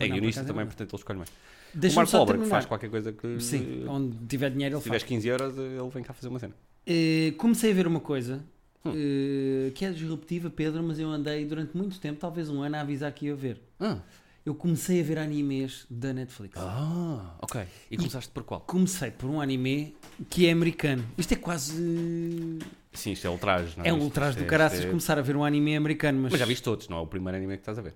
[0.00, 0.66] É guionista acaso é também, verdade.
[0.76, 1.28] portanto ele escolhe mais.
[1.30, 1.32] O
[1.74, 2.56] Deixa-me Mark só Wahlberg terminar.
[2.56, 3.40] faz qualquer coisa que.
[3.40, 5.02] Sim, onde tiver dinheiro ele Se faz.
[5.02, 6.54] tiveres 15 euros, ele vem cá fazer uma cena.
[6.86, 8.44] Eh, comecei a ver uma coisa
[8.90, 9.66] Hum.
[9.68, 12.80] eh, que é disruptiva, Pedro, mas eu andei durante muito tempo, talvez um ano, a
[12.80, 13.60] avisar que ia ver.
[13.80, 13.98] Ah,
[14.46, 16.58] Eu comecei a ver animes da Netflix.
[16.58, 17.60] ah ok.
[17.90, 18.60] E começaste por qual?
[18.60, 19.94] Comecei por um anime
[20.30, 21.04] que é americano.
[21.18, 22.58] Isto é quase.
[22.94, 23.88] Sim, isto é ultraje, não é?
[23.88, 26.18] É um ultraje do é- caraças é- começar a ver um anime americano.
[26.22, 27.94] Mas, Mas já viste todos, não é o primeiro anime que estás a ver.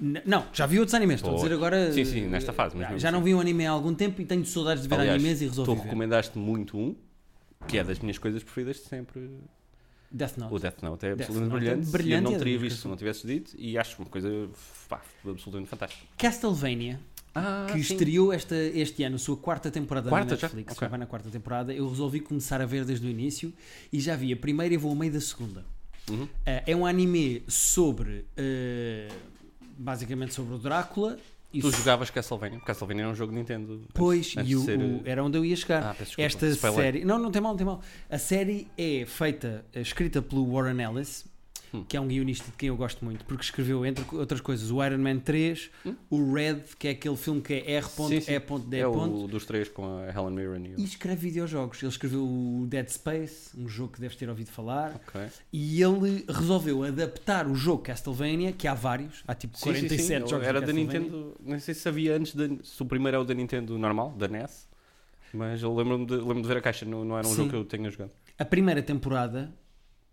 [0.00, 1.16] Não, já vi outros animes.
[1.16, 1.92] Estou a dizer agora.
[1.92, 3.26] Sim, sim, nesta fase, mas Já, não assim.
[3.26, 5.48] vi um anime há algum tempo e tenho saudades de ver Aliás, animes e tu
[5.50, 5.82] resolvi ver.
[5.84, 6.96] recomendaste muito um,
[7.68, 9.30] que é das minhas coisas preferidas de sempre.
[10.10, 10.54] Death Note.
[10.54, 11.90] O Death Note é Death absolutamente Note é brilhante.
[11.92, 14.28] brilhante e eu não é teria visto se não tivesse dito e acho uma coisa
[14.88, 16.04] pá, absolutamente fantástica.
[16.18, 16.98] Castlevania,
[17.34, 20.46] Ah, que estreou esta, este ano, a sua quarta temporada Quarta na já?
[20.48, 20.72] Netflix.
[20.76, 20.88] Ok.
[20.88, 21.72] vai na quarta temporada.
[21.72, 23.52] Eu resolvi começar a ver desde o início
[23.92, 25.64] e já vi a primeira e vou ao meio da segunda.
[26.10, 26.26] Uhum.
[26.44, 28.24] Eh, é um anime sobre.
[28.36, 29.08] eh,
[29.78, 31.18] basicamente sobre o Drácula.
[31.52, 32.60] E Tu jogavas Castlevania?
[32.60, 33.82] Castlevania era um jogo de Nintendo.
[33.92, 35.82] Pois, antes e o, ser- o- era onde eu ia chegar.
[35.82, 37.04] Ah, desculpa, Esta série.
[37.04, 37.80] Não, não tem mal, não tem mal.
[38.08, 41.24] A série é feita, eh, escrita pelo Warren Ellis,
[41.72, 41.84] Hum.
[41.88, 44.84] que é um guionista de quem eu gosto muito, porque escreveu, entre outras coisas, o
[44.84, 45.94] Iron Man 3, Hum.
[46.10, 48.32] o Red, que é aquele filme que é Sim, sim.
[48.32, 48.76] R.E.D.
[48.78, 50.80] É o dos três com a Helen Mirren e.
[50.80, 51.80] E escreve videojogos.
[51.82, 55.20] Ele escreveu o Dead Space, um jogo que deves ter ouvido falar, Ok.
[55.52, 60.22] e ele resolveu adaptar o jogo Castlevania, que há vários, há tipo Sim, sim, 47
[60.24, 60.28] sim.
[60.30, 60.72] jogos Era da.
[60.72, 61.36] Nintendo.
[61.44, 64.26] Não sei se sabia antes de, se o primeiro é o da Nintendo normal, da
[64.28, 64.68] NES.
[65.32, 67.36] Mas eu lembro-me de, lembro de ver a caixa, não, não era um Sim.
[67.36, 68.10] jogo que eu tenha jogado.
[68.36, 69.52] A primeira temporada,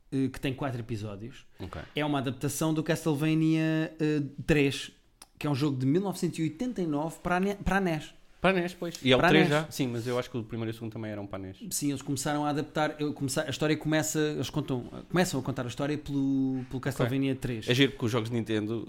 [0.10, 1.82] que tem quatro episódios, Ok.
[1.96, 4.92] é uma adaptação do Castlevania eh, 3,
[5.38, 8.14] que é um jogo de 1989 para a, Ne- para a NES.
[8.40, 8.96] Para a NES, pois.
[9.04, 9.50] E é o Para a 3 NES.
[9.50, 9.72] já?
[9.72, 11.58] Sim, mas eu acho que o primeiro e o segundo também eram para a NES.
[11.72, 12.96] Sim, eles começaram a adaptar.
[13.00, 14.20] eu comecei- a história começa.
[14.20, 17.68] Eles contam, começam a contar a história pelo, pelo Castlevania 3.
[17.68, 18.88] É giro porque os jogos de Nintendo,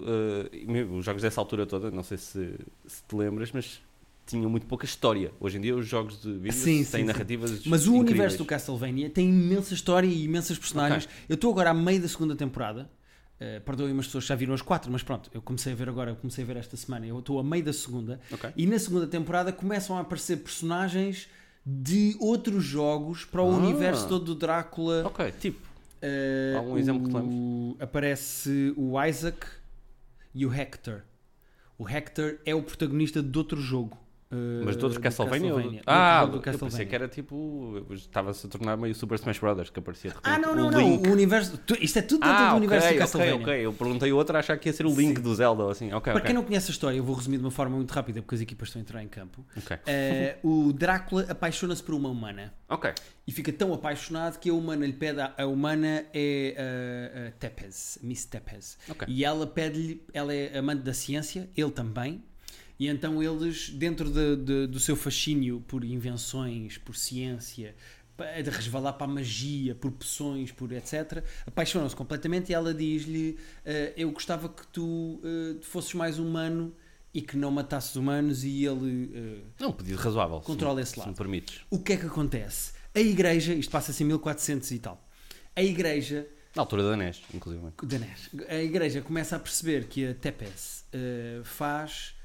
[0.53, 2.53] eh, mesmo os jogos dessa altura toda, não sei se,
[2.85, 3.81] se te lembras, mas
[4.29, 5.31] tinham muito pouca história.
[5.39, 7.03] Hoje em dia os jogos de vídeo Sim, têm sim, sim.
[7.03, 8.09] narrativas Mas o incríveis.
[8.09, 11.07] universo do Castlevania tem imensa história e imensas personagens.
[11.27, 12.89] Eu estou agora a meio da segunda temporada.
[13.41, 15.87] Uh, Perdoem-me as pessoas que já viram as quatro, mas pronto, eu comecei a ver
[15.87, 17.07] agora, eu comecei a ver esta semana.
[17.07, 18.19] Eu estou a meio da segunda.
[18.31, 18.49] Ok.
[18.55, 21.27] E na segunda temporada começam a aparecer personagens
[21.65, 23.57] de outros jogos para o Ah.
[23.57, 25.03] universo todo do Drácula.
[25.05, 25.59] Ok, tipo.
[26.01, 29.45] Uh, Algum exemplo que te o- Aparece o Isaac
[30.35, 31.01] e o Hector.
[31.77, 33.97] O Hector é o protagonista de outro jogo.
[34.31, 35.49] Uh, Mas outros do Castlevania?
[35.51, 35.81] Castlevania.
[35.85, 36.85] Ah, Do do eu pensei Castlevania.
[36.87, 37.85] que era tipo.
[37.91, 40.33] Estava-se a tornar meio Super Smash Brothers, que aparecia de repente.
[40.33, 40.79] Ah, não, não, o não.
[40.79, 41.07] Link.
[41.07, 41.57] O universo.
[41.65, 43.35] tu- Isto é tudo dentro Ah, do ok, universo do ok, Castlevania.
[43.41, 43.65] ok.
[43.65, 45.23] Eu perguntei outra achar que ia ser o Link Sim.
[45.23, 45.87] do Zelda assim.
[45.93, 46.25] Ok, Para ok.
[46.25, 48.41] quem não conhece a história, eu vou resumir de uma forma muito rápida porque as
[48.41, 49.45] equipas estão a entrar em campo.
[49.57, 49.77] Ok.
[49.87, 52.91] Eh, o Drácula apaixona-se por uma humana Ok.
[53.27, 55.19] e fica tão apaixonado que a humana lhe pede.
[55.21, 58.77] A, a humana é a, a Tepes, Miss Tepes.
[58.89, 59.07] Ok.
[59.09, 60.03] E ela pede-lhe.
[60.13, 62.23] Ela é amante da ciência, ele também.
[62.79, 67.75] E então eles, dentro de- de- do seu fascínio por invenções, por ciência,
[68.43, 73.93] de resvalar para a magia, por poções, por etc., apaixonam-se completamente e ela diz-lhe: eh,
[73.97, 76.73] Eu gostava que tu eh, fosses mais humano
[77.13, 79.43] e que não matasse os humanos e ele.
[79.59, 80.39] É um pedido razoável.
[80.41, 81.09] Controla se, esse se lado.
[81.09, 81.61] me permites.
[81.69, 82.73] o que é que acontece?
[82.93, 85.07] A igreja, isto passa-se em 1400 e tal.
[85.55, 87.63] A igreja Na altura da NES, inclusive.
[87.83, 88.29] Danés.
[88.49, 92.15] A igreja começa a perceber que a Tepes eh, faz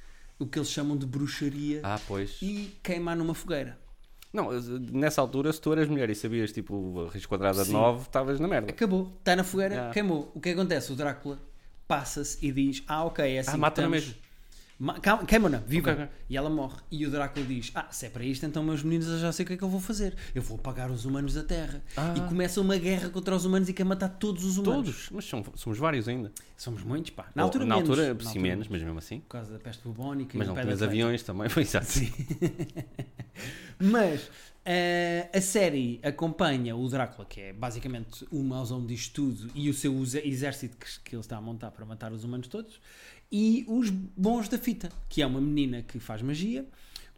[0.44, 1.98] o que eles chamam de bruxaria Ah,
[2.40, 3.78] e queimar numa fogueira.
[4.32, 4.50] Não,
[4.92, 7.72] nessa altura, se tu eras mulher e sabias tipo a raiz quadrada de Sim.
[7.74, 8.70] 9, estavas na merda.
[8.70, 9.12] Acabou.
[9.20, 10.30] Está na fogueira, queimou.
[10.34, 10.92] O que acontece?
[10.92, 11.38] O Drácula
[11.86, 13.50] passa-se e diz: Ah, ok, é assim.
[13.52, 14.14] Ah, mata-na mesmo.
[15.26, 15.92] Queima-na, viva.
[15.92, 16.14] Ok, ok.
[16.28, 16.76] E ela morre.
[16.90, 19.44] E o Drácula diz: Ah, se é para isto, então, meus meninos, eu já sei
[19.44, 20.14] o que é que eu vou fazer.
[20.34, 21.82] Eu vou apagar os humanos da Terra.
[21.96, 22.14] Ah.
[22.16, 24.86] E começa uma guerra contra os humanos e quer matar todos os humanos.
[24.86, 26.32] Todos, mas são- somos vários ainda.
[26.56, 27.26] Somos muitos, pá.
[27.34, 27.90] Na Ou, altura, na menos.
[27.90, 29.20] altura Na sim, altura menos, mas mesmo assim.
[29.20, 31.86] Por causa da peste bubónica Mas e não tinhas aviões também, foi exato.
[33.78, 34.30] Mas
[34.64, 39.74] eh, a série acompanha o Drácula, que é basicamente o mauzão disto tudo, e o
[39.74, 39.92] seu
[40.24, 42.80] exército que, que ele está a montar para matar os humanos todos,
[43.36, 46.64] e os bons da fita, que é uma menina que faz magia,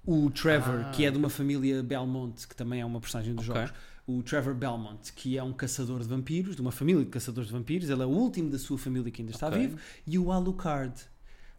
[0.06, 3.46] o Trevor, Ah, que é de uma família Belmont, que também é uma personagem dos
[3.46, 3.60] Ok.
[3.60, 3.74] jogos,
[4.06, 7.52] o Trevor Belmont, que é um caçador de vampiros, de uma família de caçadores de
[7.52, 9.58] vampiros, ele é o último da sua família que ainda está Ok.
[9.60, 10.94] vivo, e o Alucard.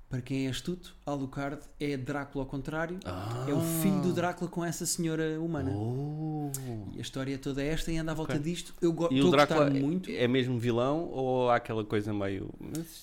[0.09, 2.97] Para quem é astuto, Alucard é Drácula ao contrário,
[3.45, 5.69] é o filho do Drácula com essa senhora humana.
[5.75, 6.49] Oh.
[6.93, 8.41] E a história toda é esta e anda à volta Ok.
[8.43, 8.73] disto.
[8.81, 10.09] Eu go- estou o a Drácula gostar é, muito.
[10.09, 12.49] é mesmo vilão ou há aquela coisa meio.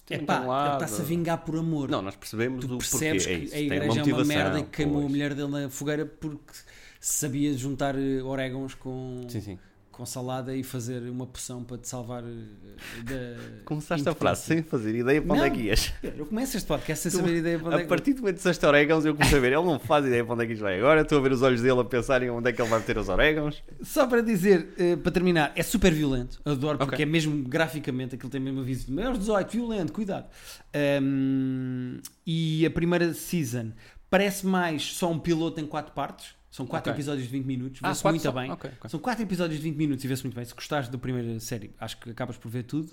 [0.09, 1.91] É pá, ele está-se a vingar por amor.
[1.91, 3.39] Não, nós percebemos tu o percebes porquê.
[3.39, 3.55] que é isso.
[3.55, 5.07] a igreja é uma merda e que queimou pois.
[5.07, 6.53] a mulher dele na fogueira porque
[6.99, 9.59] sabia juntar eh, orégãos com, Sim, sim.
[9.95, 13.63] Com salada e fazer uma poção para te salvar eh, da.
[13.65, 15.55] Começaste a frase sem fazer ideia para onde é Não.
[15.57, 15.93] que ias.
[16.03, 18.21] Eu começo este podcast sem Tu- saber ideia para onde é A que partir do
[18.21, 19.53] momento que disseste orégãos, eu comecei a ver.
[19.53, 21.03] Ele não faz ideia para onde é que isto vai agora.
[21.03, 23.09] Estou a ver os olhos dele a pensarem onde é que ele vai meter os
[23.09, 23.63] orégãos.
[23.83, 26.41] Só para dizer, eh, para terminar, é super violento.
[26.45, 27.03] Adoro, porque Ok.
[27.03, 30.27] é mesmo graficamente aquilo tem mesmo aviso de maiores 18, violento, cuidado.
[30.75, 33.73] Ahm, e a primeira season
[34.11, 36.35] parece mais só um piloto em quatro partes.
[36.55, 37.01] São quatro Ok.
[37.01, 38.31] episódios de 20 minutos, Ah, vê-se quatro muito só?
[38.31, 38.49] bem.
[38.53, 38.89] Ok, ok.
[38.91, 40.45] São quatro episódios de 20 minutos e vê-se muito bem.
[40.45, 42.93] Se gostares da primeira série, acho que acabas por ver tudo.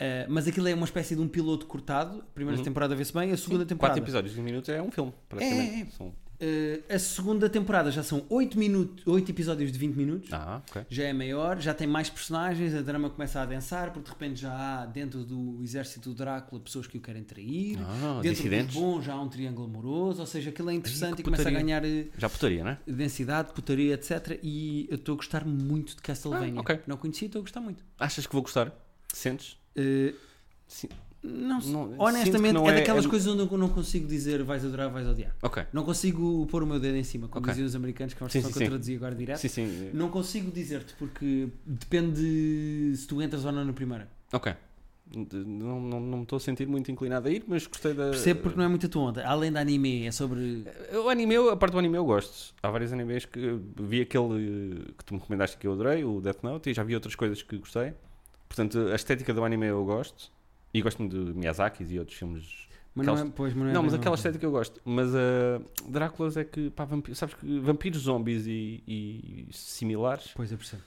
[0.00, 2.20] Ah, mas aquilo é uma espécie de um piloto cortado.
[2.20, 2.64] A primeira Uhum.
[2.64, 3.92] temporada vê-se bem, a segunda temporada.
[4.00, 5.74] Quatro episódios de 20 minutos é um filme, praticamente.
[5.74, 5.86] É, é.
[5.90, 10.32] São- Uh, a segunda temporada já são 8, minutos, 8 episódios de 20 minutos.
[10.32, 10.82] Ah, ok.
[10.90, 14.40] Já é maior, já tem mais personagens, a drama começa a adensar, porque de repente
[14.40, 17.78] já há dentro do exército do Drácula pessoas que o querem trair.
[17.80, 18.74] Ah, dentro dissidentes.
[18.74, 21.52] do bom já há um triângulo amoroso, ou seja, aquilo é interessante e começa a
[21.52, 22.78] ganhar eh, Já putaria, não é?
[22.86, 24.40] densidade, putaria, etc.
[24.42, 26.54] E eu estou a gostar muito de Castlevania.
[26.56, 26.80] Ah, ok.
[26.88, 27.84] Não conhecia, estou a gostar muito.
[28.00, 28.72] Achas que vou gostar?
[29.14, 29.56] Sentes?
[29.76, 30.12] Uh,
[30.66, 30.88] Sim.
[31.22, 34.64] Não, Não, honestamente, não é, é- daquelas é- coisas onde eu não consigo dizer vais
[34.64, 35.34] adorar, vais odiar.
[35.42, 35.64] Ok.
[35.72, 37.52] Não consigo pôr o meu dedo em cima, como Ok.
[37.52, 39.38] diziam os americanos, que é uma expressão que eu traduzi agora direto.
[39.38, 39.90] Sim, sim.
[39.94, 44.08] Não consigo dizer-te porque depende se tu entras ou não na primeira.
[44.32, 44.52] Ok.
[45.14, 48.10] Não, não, não me estou a sentir muito inclinado a ir, mas gostei da.
[48.10, 49.26] Percebo porque não é muito a tua onda.
[49.26, 50.64] Além da anime, é sobre.
[51.04, 52.54] O anime, a parte do anime eu gosto.
[52.62, 56.42] Há vários animes que vi aquele que tu me recomendaste que eu adorei, o Death
[56.42, 57.92] Note, e já vi outras coisas que gostei.
[58.48, 60.30] Portanto, a estética do anime eu gosto.
[60.74, 62.68] E gosto muito de Miyazaki e outros filmes.
[62.94, 64.80] Mas não é, Aquelas- pois, mas não, é Não, mas bem aquela estética eu gosto.
[64.84, 70.52] Mas uh, Dráculas é que, pá, vampi- sabes que vampiros, zombies e, e similares, Pois
[70.52, 70.82] eu percebo.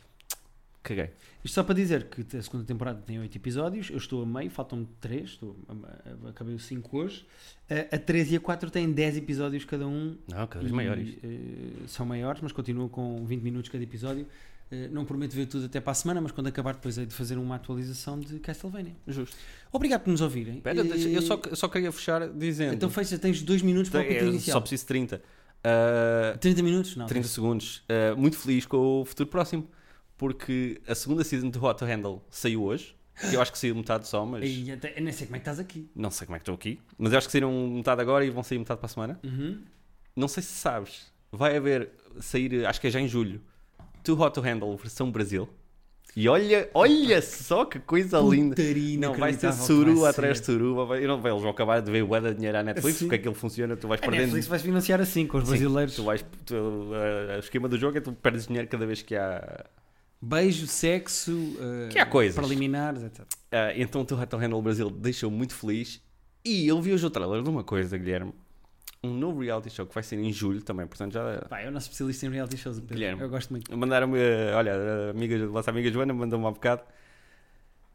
[0.84, 1.10] caguei.
[1.44, 4.50] Isto só para dizer que a segunda temporada tem 8 episódios, eu estou a meio,
[4.52, 7.26] faltam 3, estou a- acabei os 5 hoje.
[7.70, 10.16] A, a 3 e a 4 têm 10 episódios cada um.
[10.28, 11.18] Não, cada vez e, maiores.
[11.24, 14.28] eh, são maiores, mas continuam com 20 minutos cada episódio.
[14.72, 17.14] Eh, não prometo ver tudo até para a semana, mas quando acabar depois hei de
[17.14, 18.96] fazer uma atualização de Castlevania.
[19.08, 19.36] Justo.
[19.72, 20.60] Obrigado por nos ouvirem.
[20.62, 22.74] Deixa- eu só, eu só queria fechar dizendo.
[22.74, 24.62] Então fecha, tens 2 minutos para o É, apito só inicial.
[24.62, 25.22] preciso de 30.
[25.64, 26.96] Uh, 30 minutos?
[26.96, 27.06] Não.
[27.06, 27.84] 30 segundos.
[27.90, 29.68] Uh, muito feliz com o futuro próximo.
[30.18, 32.96] Porque a segunda season de Hot to Handle saiu hoje.
[33.34, 35.44] Eu acho que saiu metade só, mas Ei, até- eu nem sei como é que
[35.44, 35.90] estás aqui.
[35.96, 36.80] não sei como é que estou aqui.
[36.98, 39.20] Mas eu acho que saíram metade agora e vão sair metade para a semana.
[39.24, 39.62] Uhum.
[40.16, 43.42] Não sei se sabes, vai haver, sair, acho que é já em julho,
[44.06, 45.50] Too Hot to Handle versão Brasil.
[46.16, 48.56] E olha, olha só que coisa linda.
[49.00, 50.86] Não, vai ser inacreditável que suru vai atrás de suru.
[50.86, 53.06] Vai, eu não, eles vão acabar de ver o de dinheiro à Netflix, Sim.
[53.06, 54.22] porque aquilo funciona, tu vais A perdendo.
[54.22, 55.96] Netflix vais financiar assim, com os Sim, brasileiros.
[55.96, 59.14] Tu vais, tu, uh, o esquema do jogo é tu perdes dinheiro cada vez que
[59.14, 59.66] há.
[60.22, 62.36] Beijo, sexo, uh, Que há coisas.
[62.36, 63.20] preliminares, etc.
[63.22, 63.28] Uh,
[63.76, 66.02] então o Hot to Handle Brasil deixou muito feliz.
[66.46, 68.34] E eu vi hoje o trailer de uma coisa, Guilherme.
[69.06, 71.46] Um novo reality show que vai ser em julho também, portanto já.
[71.50, 72.96] Pá, é o nosso especialista em reality shows, Pedro.
[72.96, 73.22] Guilherme.
[73.22, 73.76] Eu gosto muito.
[73.78, 74.20] Mandaram-me,
[74.56, 76.84] olha, a amiga, a vossa amiga Joana mandou-me há bocado.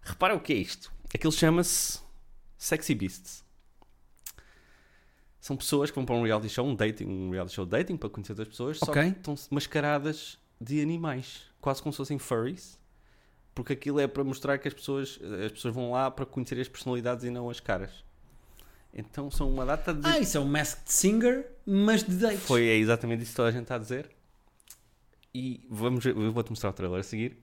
[0.02, 0.92] Repara o que é isto.
[1.14, 2.00] Aquilo chama-se
[2.56, 3.44] Sexy Beasts.
[5.40, 8.10] São pessoas que vão para um reality show, um dating, um reality show dating para
[8.10, 12.78] conhecer outras pessoas, só que estão mascaradas de animais, quase como se fossem furries.
[13.54, 16.68] Porque aquilo é para mostrar que as pessoas, as pessoas vão lá para conhecer as
[16.68, 17.90] personalidades e não as caras.
[18.92, 20.06] Então são uma data de.
[20.06, 22.40] Ah, isso é um Masked Singer, mas de dates.
[22.40, 24.10] Foi é exatamente isso que toda a gente está a dizer.
[25.34, 27.38] E vamos, eu vou-te mostrar o trailer a seguir.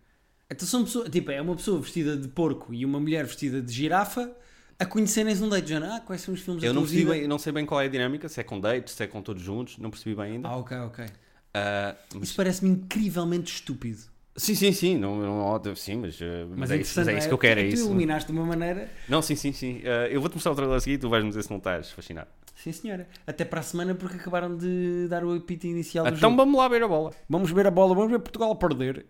[0.50, 3.72] Então são pessoas, tipo, é uma pessoa vestida de porco e uma mulher vestida de
[3.72, 4.34] girafa
[4.80, 5.70] a conhecerem-se um date.
[5.70, 7.14] Já, ah, quais são os filmes Eu não, percebi vida?
[7.14, 9.08] bem, eu não sei bem qual é a dinâmica, se é com dates, se é
[9.08, 10.48] com todos juntos, não percebi bem ainda.
[10.50, 11.06] Ah, ok, ok.
[11.54, 14.02] Ah, mas- Isso parece-me incrivelmente estúpido.
[14.38, 17.34] Sim, sim, sim, não, não, sim, mas, ah, mas, é, isso, mas é isso que
[17.34, 17.86] eu quero, é tu isso.
[17.86, 18.90] iluminaste de uma maneira...
[19.10, 19.82] Não, sim, sim, sim.
[19.84, 21.92] Ah, eu vou-te mostrar o trailer a seguir e tu vais-me dizer se não estás
[21.92, 22.30] fascinado.
[22.56, 23.08] Sim, senhora.
[23.26, 26.38] Até para a semana porque acabaram de dar o apito inicial do Então jogo.
[26.38, 27.12] vamos lá ver a bola.
[27.30, 29.06] Vamos ver a bola, vamos ver Portugal perder.